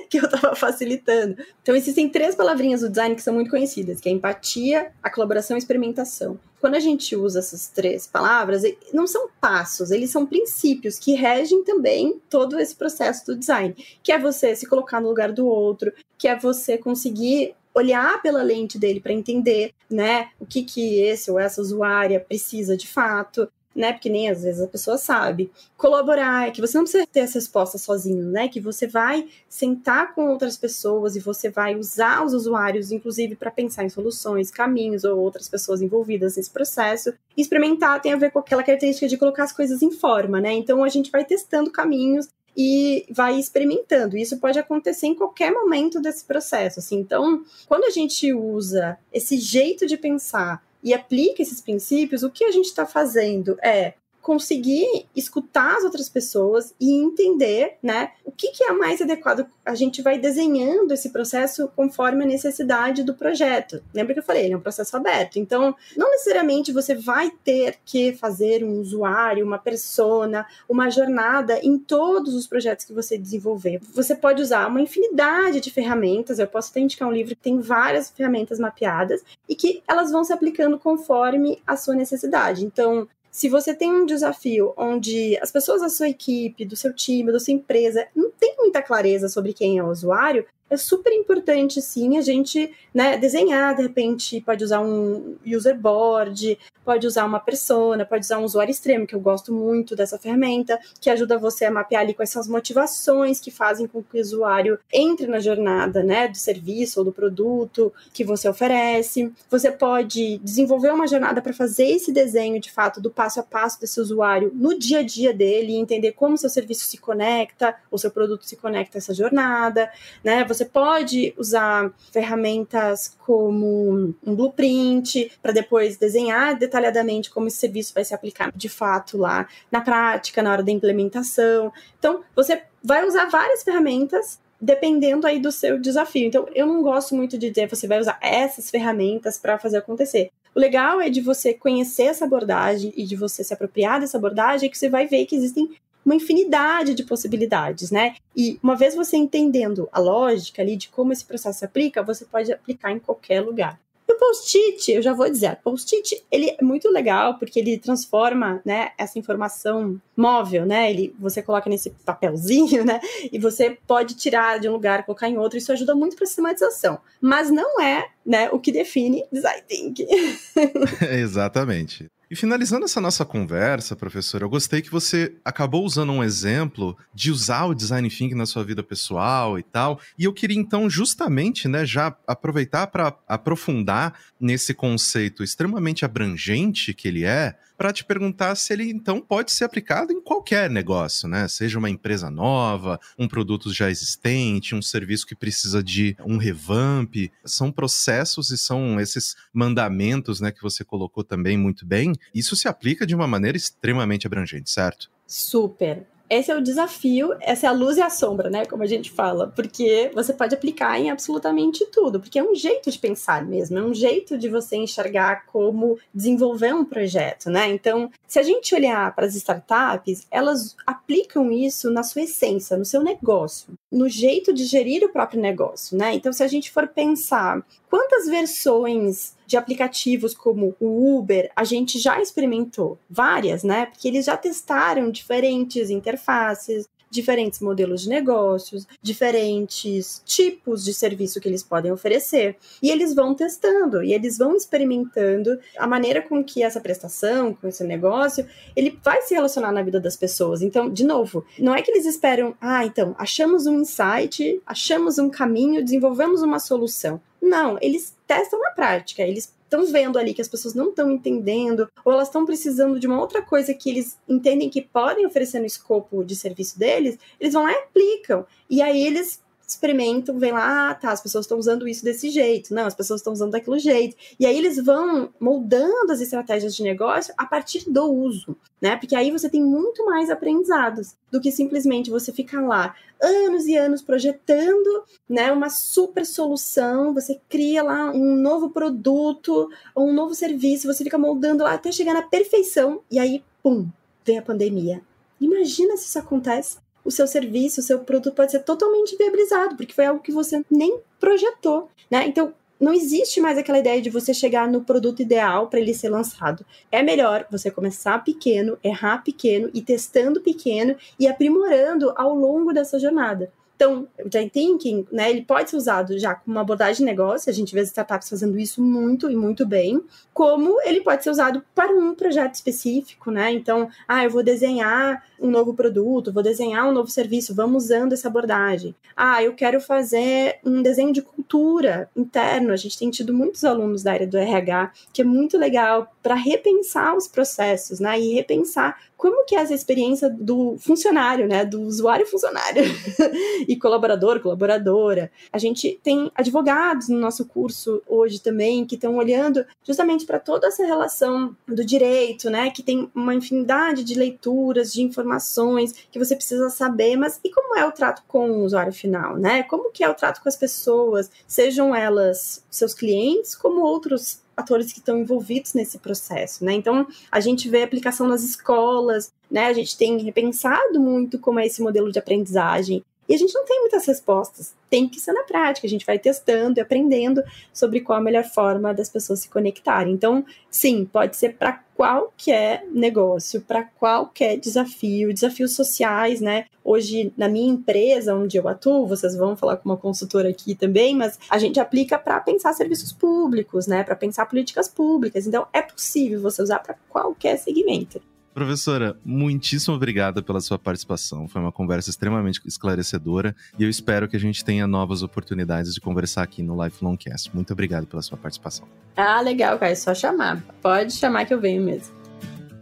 que 0.09 0.17
eu 0.17 0.29
tava 0.29 0.55
facilitando. 0.55 1.37
Então 1.61 1.75
existem 1.75 2.07
três 2.09 2.35
palavrinhas 2.35 2.81
do 2.81 2.89
design 2.89 3.15
que 3.15 3.21
são 3.21 3.33
muito 3.33 3.51
conhecidas, 3.51 3.99
que 3.99 4.07
é 4.07 4.11
empatia, 4.11 4.91
a 5.03 5.09
colaboração 5.09 5.57
e 5.57 5.59
experimentação 5.59 6.39
quando 6.59 6.75
a 6.75 6.79
gente 6.79 7.15
usa 7.15 7.39
essas 7.39 7.67
três 7.67 8.07
palavras, 8.07 8.63
não 8.93 9.05
são 9.05 9.29
passos, 9.39 9.91
eles 9.91 10.09
são 10.09 10.25
princípios 10.25 10.97
que 10.97 11.13
regem 11.13 11.63
também 11.63 12.19
todo 12.29 12.59
esse 12.59 12.75
processo 12.75 13.25
do 13.25 13.37
design, 13.37 13.75
que 14.01 14.11
é 14.11 14.19
você 14.19 14.55
se 14.55 14.67
colocar 14.67 14.99
no 14.99 15.07
lugar 15.07 15.31
do 15.31 15.45
outro, 15.45 15.91
que 16.17 16.27
é 16.27 16.37
você 16.37 16.77
conseguir 16.77 17.55
olhar 17.73 18.21
pela 18.23 18.41
lente 18.41 18.79
dele 18.79 18.99
para 18.99 19.13
entender, 19.13 19.71
né, 19.89 20.29
o 20.39 20.45
que 20.45 20.63
que 20.63 20.99
esse 20.99 21.29
ou 21.29 21.37
essa 21.37 21.61
usuária 21.61 22.19
precisa 22.19 22.75
de 22.75 22.87
fato, 22.87 23.47
né? 23.77 23.93
Porque 23.93 24.09
nem 24.09 24.29
às 24.29 24.41
vezes 24.41 24.61
a 24.61 24.67
pessoa 24.67 24.97
sabe. 24.97 25.51
Colaborar, 25.77 26.47
é 26.47 26.51
que 26.51 26.59
você 26.59 26.77
não 26.77 26.83
precisa 26.83 27.05
ter 27.05 27.21
essa 27.21 27.37
resposta 27.37 27.77
sozinho, 27.77 28.25
né? 28.25 28.47
Que 28.47 28.59
você 28.59 28.87
vai 28.87 29.27
sentar 29.47 30.15
com 30.15 30.27
outras 30.27 30.57
pessoas 30.57 31.15
e 31.15 31.19
você 31.19 31.49
vai 31.49 31.75
usar 31.75 32.25
os 32.25 32.33
usuários, 32.33 32.91
inclusive, 32.91 33.35
para 33.35 33.51
pensar 33.51 33.83
em 33.83 33.89
soluções, 33.89 34.49
caminhos 34.49 35.03
ou 35.03 35.19
outras 35.19 35.47
pessoas 35.47 35.81
envolvidas 35.81 36.35
nesse 36.35 36.49
processo. 36.49 37.13
Experimentar 37.37 38.01
tem 38.01 38.13
a 38.13 38.17
ver 38.17 38.31
com 38.31 38.39
aquela 38.39 38.63
característica 38.63 39.07
de 39.07 39.17
colocar 39.17 39.43
as 39.43 39.53
coisas 39.53 39.81
em 39.83 39.91
forma, 39.91 40.41
né? 40.41 40.53
Então 40.53 40.83
a 40.83 40.89
gente 40.89 41.11
vai 41.11 41.23
testando 41.23 41.71
caminhos 41.71 42.27
e 42.57 43.05
vai 43.11 43.37
experimentando. 43.37 44.17
Isso 44.17 44.39
pode 44.39 44.57
acontecer 44.57 45.05
em 45.05 45.13
qualquer 45.13 45.51
momento 45.51 46.01
desse 46.01 46.25
processo. 46.25 46.79
Assim. 46.79 46.97
Então, 46.97 47.43
quando 47.67 47.83
a 47.83 47.91
gente 47.91 48.33
usa 48.33 48.97
esse 49.13 49.37
jeito 49.37 49.85
de 49.85 49.95
pensar 49.95 50.65
e 50.83 50.93
aplica 50.93 51.41
esses 51.41 51.61
princípios, 51.61 52.23
o 52.23 52.29
que 52.29 52.43
a 52.43 52.51
gente 52.51 52.65
está 52.65 52.85
fazendo? 52.85 53.57
É 53.61 53.93
conseguir 54.27 55.07
escutar 55.15 55.77
as 55.77 55.85
outras 55.85 56.09
pessoas 56.09 56.75
e 56.81 56.91
entender, 57.01 57.77
né, 57.81 58.11
o 58.25 58.31
que, 58.31 58.49
que 58.49 58.61
é 58.61 58.73
mais 58.73 59.01
adequado. 59.01 59.47
A 59.65 59.73
gente 59.73 60.01
vai 60.01 60.19
desenhando 60.19 60.93
esse 60.93 61.11
processo 61.11 61.69
conforme 61.73 62.25
a 62.25 62.27
necessidade 62.27 63.03
do 63.03 63.13
projeto. 63.13 63.81
Lembra 63.93 64.13
que 64.13 64.19
eu 64.19 64.23
falei, 64.23 64.43
ele 64.43 64.53
é 64.53 64.57
um 64.57 64.61
processo 64.61 64.97
aberto. 64.97 65.39
Então, 65.39 65.73
não 65.95 66.11
necessariamente 66.11 66.73
você 66.73 66.93
vai 66.93 67.31
ter 67.41 67.77
que 67.85 68.11
fazer 68.17 68.65
um 68.65 68.81
usuário, 68.81 69.45
uma 69.45 69.57
persona, 69.57 70.45
uma 70.67 70.89
jornada 70.89 71.57
em 71.63 71.79
todos 71.79 72.35
os 72.35 72.45
projetos 72.45 72.83
que 72.83 72.91
você 72.91 73.17
desenvolver. 73.17 73.79
Você 73.93 74.13
pode 74.13 74.41
usar 74.41 74.67
uma 74.67 74.81
infinidade 74.81 75.61
de 75.61 75.71
ferramentas. 75.71 76.37
Eu 76.37 76.47
posso 76.47 76.71
até 76.71 76.81
indicar 76.81 77.07
um 77.07 77.13
livro 77.13 77.33
que 77.33 77.41
tem 77.41 77.61
várias 77.61 78.11
ferramentas 78.11 78.59
mapeadas 78.59 79.23
e 79.47 79.55
que 79.55 79.81
elas 79.87 80.11
vão 80.11 80.25
se 80.25 80.33
aplicando 80.33 80.77
conforme 80.77 81.61
a 81.65 81.77
sua 81.77 81.95
necessidade. 81.95 82.65
Então, 82.65 83.07
se 83.37 83.49
você 83.49 83.71
tem 83.71 83.91
um 83.93 84.03
desafio 84.03 84.73
onde 84.75 85.37
as 85.39 85.51
pessoas 85.51 85.81
da 85.81 85.89
sua 85.89 86.09
equipe, 86.09 86.65
do 86.65 86.75
seu 86.75 86.91
time, 86.91 87.31
da 87.31 87.39
sua 87.39 87.53
empresa, 87.53 88.07
não 88.15 88.31
tem 88.31 88.55
muita 88.57 88.81
clareza 88.81 89.29
sobre 89.29 89.53
quem 89.53 89.77
é 89.77 89.83
o 89.83 89.91
usuário, 89.91 90.43
é 90.69 90.77
super 90.77 91.13
importante, 91.13 91.81
sim, 91.81 92.17
a 92.17 92.21
gente 92.21 92.71
né, 92.93 93.17
desenhar, 93.17 93.75
de 93.75 93.83
repente, 93.83 94.41
pode 94.41 94.63
usar 94.63 94.81
um 94.81 95.35
user 95.45 95.77
board, 95.77 96.57
pode 96.83 97.05
usar 97.05 97.25
uma 97.25 97.39
persona, 97.39 98.05
pode 98.05 98.25
usar 98.25 98.37
um 98.39 98.45
usuário 98.45 98.71
extremo, 98.71 99.05
que 99.05 99.13
eu 99.13 99.19
gosto 99.19 99.53
muito 99.53 99.95
dessa 99.95 100.17
ferramenta, 100.17 100.79
que 101.01 101.09
ajuda 101.09 101.37
você 101.37 101.65
a 101.65 101.71
mapear 101.71 102.01
ali 102.01 102.13
quais 102.13 102.29
são 102.29 102.41
as 102.41 102.47
motivações 102.47 103.41
que 103.41 103.51
fazem 103.51 103.87
com 103.87 104.01
que 104.01 104.17
o 104.17 104.21
usuário 104.21 104.79
entre 104.91 105.27
na 105.27 105.39
jornada, 105.39 106.01
né, 106.01 106.29
do 106.29 106.37
serviço 106.37 106.99
ou 106.99 107.05
do 107.05 107.11
produto 107.11 107.93
que 108.13 108.23
você 108.23 108.47
oferece. 108.47 109.31
Você 109.49 109.69
pode 109.69 110.37
desenvolver 110.37 110.91
uma 110.91 111.07
jornada 111.07 111.41
para 111.41 111.51
fazer 111.51 111.87
esse 111.87 112.13
desenho, 112.13 112.59
de 112.59 112.71
fato, 112.71 113.01
do 113.01 113.11
passo 113.11 113.41
a 113.41 113.43
passo 113.43 113.81
desse 113.81 113.99
usuário 113.99 114.49
no 114.55 114.79
dia 114.79 114.99
a 114.99 115.03
dia 115.03 115.33
dele, 115.33 115.75
entender 115.75 116.13
como 116.13 116.37
seu 116.37 116.49
serviço 116.49 116.85
se 116.85 116.97
conecta, 116.97 117.75
ou 117.91 117.97
seu 117.97 118.11
produto 118.11 118.45
se 118.45 118.55
conecta 118.55 118.97
a 118.97 118.99
essa 118.99 119.13
jornada, 119.13 119.91
né? 120.23 120.45
Você 120.45 120.56
pode 120.65 121.33
usar 121.37 121.91
ferramentas 122.11 123.15
como 123.25 124.13
um 124.25 124.35
blueprint 124.35 125.31
para 125.41 125.51
depois 125.51 125.97
desenhar 125.97 126.57
detalhadamente 126.57 127.29
como 127.29 127.47
esse 127.47 127.57
serviço 127.57 127.93
vai 127.93 128.05
se 128.05 128.13
aplicar 128.13 128.51
de 128.55 128.69
fato 128.69 129.17
lá 129.17 129.47
na 129.71 129.81
prática, 129.81 130.41
na 130.41 130.51
hora 130.51 130.63
da 130.63 130.71
implementação. 130.71 131.71
Então, 131.97 132.21
você 132.35 132.63
vai 132.83 133.05
usar 133.05 133.25
várias 133.29 133.63
ferramentas 133.63 134.39
dependendo 134.59 135.27
aí 135.27 135.39
do 135.39 135.51
seu 135.51 135.79
desafio. 135.79 136.27
Então, 136.27 136.47
eu 136.53 136.65
não 136.65 136.81
gosto 136.81 137.15
muito 137.15 137.37
de 137.37 137.49
dizer 137.49 137.67
você 137.67 137.87
vai 137.87 137.99
usar 137.99 138.17
essas 138.21 138.69
ferramentas 138.69 139.37
para 139.37 139.59
fazer 139.59 139.77
acontecer. 139.77 140.31
O 140.55 140.59
legal 140.59 140.99
é 140.99 141.09
de 141.09 141.21
você 141.21 141.53
conhecer 141.53 142.05
essa 142.05 142.25
abordagem 142.25 142.91
e 142.97 143.05
de 143.05 143.15
você 143.15 143.43
se 143.43 143.53
apropriar 143.53 143.99
dessa 143.99 144.17
abordagem 144.17 144.69
que 144.69 144.77
você 144.77 144.89
vai 144.89 145.05
ver 145.05 145.25
que 145.25 145.35
existem 145.35 145.69
uma 146.07 146.15
infinidade 146.15 146.93
de 146.93 147.03
possibilidades, 147.03 147.91
né? 147.91 148.15
E 148.33 148.57
uma 148.63 148.77
vez 148.77 148.95
você 148.95 149.17
entendendo 149.17 149.89
a 149.91 149.99
lógica 149.99 150.61
ali 150.61 150.77
de 150.77 150.87
como 150.87 151.11
esse 151.11 151.25
processo 151.25 151.59
se 151.59 151.65
aplica, 151.65 152.01
você 152.01 152.23
pode 152.23 152.51
aplicar 152.51 152.91
em 152.93 152.99
qualquer 152.99 153.41
lugar. 153.41 153.77
E 154.07 154.13
o 154.13 154.17
post-it, 154.17 154.89
eu 154.89 155.01
já 155.01 155.13
vou 155.13 155.29
dizer, 155.29 155.57
post-it, 155.61 156.23
ele 156.31 156.55
é 156.57 156.63
muito 156.63 156.89
legal 156.89 157.37
porque 157.37 157.59
ele 157.59 157.77
transforma, 157.77 158.61
né, 158.63 158.91
essa 158.97 159.19
informação 159.19 160.01
móvel, 160.15 160.65
né? 160.65 160.89
Ele 160.89 161.13
você 161.19 161.41
coloca 161.41 161.69
nesse 161.69 161.89
papelzinho, 162.05 162.85
né? 162.87 163.01
E 163.29 163.37
você 163.37 163.77
pode 163.85 164.15
tirar 164.15 164.61
de 164.61 164.69
um 164.69 164.71
lugar, 164.71 165.05
colocar 165.05 165.27
em 165.27 165.37
outro, 165.37 165.57
isso 165.57 165.73
ajuda 165.73 165.93
muito 165.93 166.15
para 166.15 166.23
a 166.23 166.27
sistematização. 166.27 166.99
Mas 167.19 167.51
não 167.51 167.81
é, 167.81 168.07
né, 168.25 168.49
o 168.49 168.59
que 168.59 168.71
define 168.71 169.25
design 169.29 169.61
thinking. 169.67 170.07
Exatamente. 171.19 172.09
E 172.29 172.35
finalizando 172.35 172.83
essa 172.83 172.99
nossa 172.99 173.23
conversa, 173.23 173.95
professor, 173.95 174.41
eu 174.41 174.49
gostei 174.49 174.81
que 174.81 174.91
você 174.91 175.33
acabou 175.45 175.85
usando 175.85 176.11
um 176.11 176.21
exemplo 176.21 176.97
de 177.13 177.31
usar 177.31 177.65
o 177.65 177.73
design 177.73 178.09
thinking 178.09 178.35
na 178.35 178.45
sua 178.45 178.65
vida 178.65 178.83
pessoal 178.83 179.57
e 179.57 179.63
tal. 179.63 180.01
E 180.19 180.25
eu 180.25 180.33
queria 180.33 180.59
então 180.59 180.89
justamente, 180.89 181.69
né, 181.69 181.85
já 181.85 182.13
aproveitar 182.27 182.87
para 182.87 183.17
aprofundar 183.27 184.13
nesse 184.39 184.73
conceito 184.73 185.41
extremamente 185.41 186.03
abrangente 186.03 186.93
que 186.93 187.07
ele 187.07 187.23
é, 187.23 187.55
para 187.77 187.93
te 187.93 188.03
perguntar 188.03 188.55
se 188.55 188.73
ele 188.73 188.89
então 188.89 189.21
pode 189.21 189.51
ser 189.51 189.63
aplicado 189.63 190.11
em 190.11 190.21
qualquer 190.21 190.69
negócio, 190.69 191.27
né? 191.27 191.47
Seja 191.47 191.77
uma 191.77 191.89
empresa 191.89 192.29
nova, 192.29 192.99
um 193.17 193.27
produto 193.27 193.71
já 193.73 193.89
existente, 193.89 194.73
um 194.73 194.81
serviço 194.81 195.27
que 195.27 195.35
precisa 195.35 195.83
de 195.83 196.17
um 196.25 196.37
revamp. 196.37 197.15
São 197.45 197.71
processos 197.71 198.49
e 198.49 198.57
são 198.57 198.99
esses 198.99 199.35
mandamentos, 199.53 200.41
né, 200.41 200.51
que 200.51 200.61
você 200.61 200.83
colocou 200.83 201.23
também 201.23 201.57
muito 201.57 201.85
bem. 201.85 202.13
Isso 202.33 202.55
se 202.55 202.67
aplica 202.67 203.05
de 203.05 203.15
uma 203.15 203.27
maneira 203.27 203.57
extremamente 203.57 204.25
abrangente, 204.25 204.71
certo? 204.71 205.09
Super 205.25 206.07
esse 206.29 206.51
é 206.51 206.55
o 206.55 206.61
desafio, 206.61 207.33
essa 207.39 207.67
é 207.67 207.69
a 207.69 207.73
luz 207.73 207.97
e 207.97 208.01
a 208.01 208.09
sombra, 208.09 208.49
né? 208.49 208.65
Como 208.65 208.83
a 208.83 208.87
gente 208.87 209.11
fala, 209.11 209.47
porque 209.55 210.11
você 210.13 210.33
pode 210.33 210.53
aplicar 210.53 210.99
em 210.99 211.09
absolutamente 211.09 211.85
tudo, 211.87 212.19
porque 212.19 212.39
é 212.39 212.43
um 212.43 212.55
jeito 212.55 212.91
de 212.91 212.99
pensar 212.99 213.45
mesmo, 213.45 213.77
é 213.77 213.81
um 213.81 213.93
jeito 213.93 214.37
de 214.37 214.49
você 214.49 214.75
enxergar 214.75 215.45
como 215.47 215.97
desenvolver 216.13 216.73
um 216.73 216.85
projeto, 216.85 217.49
né? 217.49 217.69
Então, 217.69 218.11
se 218.27 218.39
a 218.39 218.43
gente 218.43 218.75
olhar 218.75 219.13
para 219.15 219.25
as 219.25 219.35
startups, 219.35 220.27
elas 220.29 220.75
aplicam 220.85 221.51
isso 221.51 221.89
na 221.89 222.03
sua 222.03 222.23
essência, 222.23 222.77
no 222.77 222.85
seu 222.85 223.01
negócio, 223.01 223.73
no 223.91 224.09
jeito 224.09 224.53
de 224.53 224.65
gerir 224.65 225.03
o 225.03 225.09
próprio 225.09 225.41
negócio, 225.41 225.97
né? 225.97 226.13
Então, 226.13 226.33
se 226.33 226.43
a 226.43 226.47
gente 226.47 226.71
for 226.71 226.87
pensar 226.87 227.65
quantas 227.89 228.27
versões 228.27 229.36
de 229.47 229.55
aplicativos 229.55 230.35
como 230.35 230.75
o 230.79 231.17
Uber, 231.17 231.49
a 231.55 231.63
gente 231.63 231.97
já 231.97 232.21
experimentou 232.21 232.99
várias, 233.09 233.63
né? 233.63 233.85
Porque 233.85 234.09
eles 234.09 234.25
já 234.25 234.35
testaram 234.35 235.09
diferentes 235.09 235.89
interfaces, 235.89 236.87
diferentes 237.09 237.59
modelos 237.59 238.01
de 238.01 238.09
negócios, 238.09 238.87
diferentes 239.01 240.21
tipos 240.25 240.83
de 240.83 240.93
serviço 240.93 241.39
que 241.39 241.47
eles 241.47 241.63
podem 241.63 241.91
oferecer. 241.91 242.57
E 242.81 242.89
eles 242.89 243.13
vão 243.13 243.33
testando 243.33 244.03
e 244.03 244.13
eles 244.13 244.37
vão 244.37 244.55
experimentando 244.55 245.59
a 245.77 245.87
maneira 245.87 246.21
com 246.21 246.43
que 246.43 246.63
essa 246.63 246.79
prestação, 246.79 247.53
com 247.53 247.67
esse 247.67 247.83
negócio, 247.83 248.45
ele 248.75 248.99
vai 249.03 249.21
se 249.21 249.33
relacionar 249.33 249.71
na 249.71 249.81
vida 249.81 249.99
das 249.99 250.15
pessoas. 250.15 250.61
Então, 250.61 250.89
de 250.89 251.05
novo, 251.05 251.45
não 251.59 251.75
é 251.75 251.81
que 251.81 251.91
eles 251.91 252.05
esperam, 252.05 252.55
ah, 252.61 252.85
então, 252.85 253.15
achamos 253.17 253.65
um 253.65 253.81
insight, 253.81 254.61
achamos 254.65 255.17
um 255.17 255.29
caminho, 255.29 255.83
desenvolvemos 255.83 256.41
uma 256.41 256.59
solução. 256.59 257.21
Não, 257.41 257.77
eles 257.81 258.15
testam 258.25 258.59
na 258.59 258.71
prática, 258.71 259.21
eles 259.21 259.53
estão 259.67 259.85
vendo 259.85 260.17
ali 260.17 260.33
que 260.33 260.41
as 260.41 260.47
pessoas 260.47 260.73
não 260.73 260.89
estão 260.89 261.11
entendendo, 261.11 261.89
ou 262.03 262.13
elas 262.13 262.29
estão 262.29 262.45
precisando 262.45 262.99
de 262.99 263.05
uma 263.05 263.19
outra 263.19 263.41
coisa 263.41 263.73
que 263.73 263.89
eles 263.89 264.17
entendem 264.27 264.69
que 264.69 264.81
podem 264.81 265.25
oferecer 265.25 265.59
no 265.59 265.65
escopo 265.65 266.23
de 266.23 266.35
serviço 266.35 266.79
deles, 266.79 267.19
eles 267.39 267.53
vão 267.53 267.63
lá 267.63 267.71
e 267.71 267.75
aplicam. 267.75 268.45
E 268.69 268.81
aí 268.81 269.05
eles 269.05 269.41
experimentam, 269.67 270.39
vem 270.39 270.53
lá, 270.53 270.91
ah, 270.91 270.95
tá, 270.95 271.11
as 271.11 271.19
pessoas 271.19 271.43
estão 271.43 271.59
usando 271.59 271.87
isso 271.87 272.03
desse 272.03 272.29
jeito, 272.29 272.73
não, 272.73 272.85
as 272.85 272.95
pessoas 272.95 273.19
estão 273.19 273.33
usando 273.33 273.51
daquele 273.51 273.79
jeito. 273.79 274.15
E 274.39 274.45
aí 274.45 274.57
eles 274.57 274.77
vão 274.77 275.29
moldando 275.39 276.11
as 276.11 276.21
estratégias 276.21 276.73
de 276.73 276.83
negócio 276.83 277.33
a 277.37 277.45
partir 277.45 277.89
do 277.89 278.05
uso, 278.05 278.55
né? 278.81 278.95
Porque 278.95 279.15
aí 279.15 279.29
você 279.29 279.49
tem 279.49 279.61
muito 279.61 280.05
mais 280.05 280.29
aprendizados 280.29 281.15
do 281.29 281.41
que 281.41 281.51
simplesmente 281.51 282.09
você 282.09 282.31
ficar 282.31 282.61
lá 282.61 282.95
anos 283.21 283.65
e 283.65 283.75
anos 283.75 284.01
projetando, 284.01 285.03
né, 285.27 285.51
uma 285.51 285.69
super 285.69 286.25
solução, 286.25 287.13
você 287.13 287.41
cria 287.49 287.83
lá 287.83 288.11
um 288.11 288.35
novo 288.35 288.69
produto, 288.69 289.69
um 289.95 290.13
novo 290.13 290.33
serviço, 290.33 290.87
você 290.87 291.03
fica 291.03 291.17
moldando 291.17 291.63
lá 291.63 291.73
até 291.73 291.91
chegar 291.91 292.13
na 292.13 292.21
perfeição 292.21 293.01
e 293.11 293.19
aí, 293.19 293.43
pum, 293.61 293.87
vem 294.23 294.37
a 294.37 294.41
pandemia. 294.41 295.01
Imagina 295.41 295.97
se 295.97 296.05
isso 296.05 296.19
acontece 296.19 296.77
o 297.07 297.11
seu 297.11 297.25
serviço, 297.25 297.79
o 297.79 297.83
seu 297.83 297.99
produto 297.99 298.35
pode 298.35 298.51
ser 298.51 298.59
totalmente 298.59 299.15
viabilizado, 299.15 299.77
porque 299.77 299.93
foi 299.93 300.05
algo 300.05 300.21
que 300.21 300.31
você 300.31 300.61
nem 300.69 300.99
projetou, 301.19 301.89
né? 302.11 302.27
Então, 302.27 302.53
não 302.79 302.93
existe 302.93 303.41
mais 303.41 303.57
aquela 303.57 303.79
ideia 303.79 304.01
de 304.01 304.09
você 304.09 304.33
chegar 304.33 304.69
no 304.69 304.83
produto 304.83 305.21
ideal 305.21 305.67
para 305.67 305.79
ele 305.79 305.93
ser 305.93 306.09
lançado. 306.09 306.63
É 306.91 307.01
melhor 307.01 307.47
você 307.49 307.71
começar 307.71 308.23
pequeno, 308.23 308.77
errar 308.83 309.23
pequeno 309.23 309.71
e 309.73 309.81
testando 309.81 310.41
pequeno 310.41 310.95
e 311.19 311.27
aprimorando 311.27 312.13
ao 312.15 312.35
longo 312.35 312.71
dessa 312.71 312.99
jornada. 312.99 313.51
Então, 313.77 314.07
o 314.19 314.27
design 314.27 314.49
thinking, 314.49 315.05
né, 315.11 315.29
ele 315.29 315.43
pode 315.43 315.69
ser 315.69 315.77
usado 315.77 316.17
já 316.17 316.33
como 316.33 316.55
uma 316.55 316.61
abordagem 316.61 316.97
de 316.97 317.03
negócio, 317.03 317.47
a 317.47 317.53
gente 317.53 317.75
vê 317.75 317.81
as 317.81 317.89
startups 317.89 318.27
fazendo 318.27 318.57
isso 318.57 318.81
muito 318.81 319.29
e 319.29 319.35
muito 319.35 319.67
bem, 319.67 320.03
como 320.33 320.81
ele 320.81 321.01
pode 321.01 321.23
ser 321.23 321.29
usado 321.29 321.63
para 321.75 321.93
um 321.93 322.15
projeto 322.15 322.55
específico, 322.55 323.29
né? 323.29 323.51
Então, 323.51 323.87
ah, 324.07 324.23
eu 324.23 324.31
vou 324.31 324.41
desenhar 324.41 325.23
um 325.39 325.51
novo 325.51 325.75
produto, 325.75 326.33
vou 326.33 326.41
desenhar 326.41 326.87
um 326.89 326.91
novo 326.91 327.07
serviço, 327.09 327.53
vamos 327.53 327.85
usando 327.85 328.13
essa 328.13 328.27
abordagem. 328.27 328.95
Ah, 329.15 329.43
eu 329.43 329.53
quero 329.53 329.79
fazer 329.79 330.59
um 330.65 330.81
desenho 330.81 331.13
de 331.13 331.21
cultura 331.21 332.09
interno. 332.15 332.71
A 332.71 332.75
gente 332.75 332.97
tem 332.97 333.11
tido 333.11 333.31
muitos 333.31 333.63
alunos 333.63 334.01
da 334.01 334.13
área 334.13 334.27
do 334.27 334.37
RH, 334.37 334.91
que 335.13 335.21
é 335.21 335.25
muito 335.25 335.55
legal 335.55 336.11
para 336.23 336.33
repensar 336.33 337.15
os 337.15 337.27
processos, 337.27 337.99
né? 337.99 338.19
E 338.19 338.33
repensar 338.33 338.97
como 339.17 339.43
que 339.45 339.55
é 339.55 339.59
essa 339.59 339.73
experiência 339.73 340.29
do 340.29 340.77
funcionário, 340.77 341.47
né? 341.47 341.65
Do 341.65 341.81
usuário 341.81 342.25
funcionário 342.27 342.83
e 343.67 343.75
colaborador, 343.75 344.39
colaboradora. 344.39 345.31
A 345.51 345.57
gente 345.57 345.99
tem 346.03 346.31
advogados 346.35 347.09
no 347.09 347.17
nosso 347.17 347.45
curso 347.45 348.01
hoje 348.07 348.39
também 348.39 348.85
que 348.85 348.95
estão 348.95 349.17
olhando 349.17 349.65
justamente 349.83 350.25
para 350.25 350.39
toda 350.39 350.67
essa 350.67 350.85
relação 350.85 351.55
do 351.67 351.83
direito, 351.83 352.49
né? 352.49 352.69
Que 352.69 352.83
tem 352.83 353.09
uma 353.15 353.33
infinidade 353.33 354.03
de 354.03 354.13
leituras, 354.13 354.93
de 354.93 355.01
informações 355.01 355.93
que 356.11 356.19
você 356.19 356.35
precisa 356.35 356.69
saber, 356.69 357.17
mas 357.17 357.39
e 357.43 357.49
como 357.49 357.75
é 357.75 357.85
o 357.85 357.91
trato 357.91 358.21
com 358.27 358.51
o 358.51 358.63
usuário 358.63 358.93
final, 358.93 359.35
né? 359.37 359.63
Como 359.63 359.91
que 359.91 360.03
é 360.03 360.09
o 360.09 360.13
trato 360.13 360.41
com 360.41 360.49
as 360.49 360.55
pessoas, 360.55 361.31
sejam 361.47 361.95
elas 361.95 362.63
seus 362.69 362.93
clientes, 362.93 363.55
como 363.55 363.81
outros 363.81 364.45
atores 364.57 364.91
que 364.91 364.99
estão 364.99 365.19
envolvidos 365.19 365.75
nesse 365.75 365.99
processo, 365.99 366.65
né? 366.65 366.73
Então, 366.73 367.07
a 367.31 367.39
gente 367.39 367.69
vê 367.69 367.83
aplicação 367.83 368.27
nas 368.27 368.43
escolas, 368.43 369.31
né? 369.49 369.67
A 369.67 369.73
gente 369.73 369.95
tem 369.95 370.17
repensado 370.17 370.99
muito 370.99 371.37
como 371.37 371.59
é 371.59 371.67
esse 371.67 371.81
modelo 371.81 372.11
de 372.11 372.17
aprendizagem 372.17 373.05
E 373.27 373.33
a 373.33 373.37
gente 373.37 373.53
não 373.53 373.65
tem 373.65 373.81
muitas 373.81 374.05
respostas. 374.05 374.73
Tem 374.89 375.07
que 375.07 375.19
ser 375.19 375.33
na 375.33 375.43
prática. 375.43 375.85
A 375.85 375.89
gente 375.89 376.05
vai 376.05 376.17
testando 376.17 376.79
e 376.79 376.81
aprendendo 376.81 377.43
sobre 377.73 378.01
qual 378.01 378.19
a 378.19 378.21
melhor 378.21 378.43
forma 378.43 378.93
das 378.93 379.09
pessoas 379.09 379.41
se 379.41 379.49
conectarem. 379.49 380.13
Então, 380.13 380.45
sim, 380.69 381.05
pode 381.05 381.35
ser 381.35 381.55
para 381.55 381.83
qualquer 381.95 382.85
negócio, 382.91 383.61
para 383.61 383.83
qualquer 383.83 384.57
desafio, 384.57 385.33
desafios 385.33 385.75
sociais, 385.75 386.39
né? 386.39 386.65
Hoje, 386.83 387.33
na 387.35 387.49
minha 387.49 387.71
empresa, 387.71 388.35
onde 388.35 388.55
eu 388.55 388.67
atuo, 388.67 389.07
vocês 389.07 389.35
vão 389.35 389.57
falar 389.57 389.77
com 389.77 389.89
uma 389.89 389.97
consultora 389.97 390.47
aqui 390.47 390.75
também, 390.75 391.15
mas 391.15 391.39
a 391.49 391.57
gente 391.57 391.79
aplica 391.79 392.17
para 392.17 392.39
pensar 392.39 392.71
serviços 392.73 393.11
públicos, 393.11 393.87
né? 393.87 394.03
Para 394.03 394.15
pensar 394.15 394.45
políticas 394.45 394.87
públicas. 394.87 395.47
Então, 395.47 395.67
é 395.73 395.81
possível 395.81 396.39
você 396.39 396.61
usar 396.61 396.79
para 396.79 396.95
qualquer 397.09 397.57
segmento. 397.57 398.21
Professora, 398.57 399.15
muitíssimo 399.23 399.95
obrigada 399.95 400.41
pela 400.41 400.59
sua 400.59 400.79
participação. 400.79 401.47
Foi 401.47 401.61
uma 401.61 401.71
conversa 401.71 402.09
extremamente 402.09 402.59
esclarecedora 402.65 403.55
e 403.77 403.83
eu 403.83 403.89
espero 403.89 404.27
que 404.27 404.35
a 404.35 404.39
gente 404.39 404.65
tenha 404.65 404.87
novas 404.87 405.21
oportunidades 405.21 405.93
de 405.93 406.01
conversar 406.01 406.41
aqui 406.41 406.63
no 406.63 406.83
Lifelong 406.83 407.15
Cast. 407.15 407.53
Muito 407.53 407.71
obrigado 407.71 408.07
pela 408.07 408.19
sua 408.23 408.35
participação. 408.35 408.87
Ah, 409.15 409.39
legal, 409.41 409.77
cara. 409.77 409.91
É 409.91 409.95
só 409.95 410.11
chamar. 410.11 410.63
Pode 410.81 411.13
chamar 411.13 411.45
que 411.45 411.53
eu 411.53 411.61
venho 411.61 411.83
mesmo. 411.83 412.11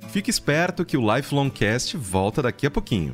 Fique 0.08 0.30
esperto 0.30 0.86
que 0.86 0.96
o 0.96 1.14
Lifelong 1.14 1.50
Cast 1.50 1.98
volta 1.98 2.42
daqui 2.42 2.66
a 2.66 2.72
pouquinho. 2.72 3.14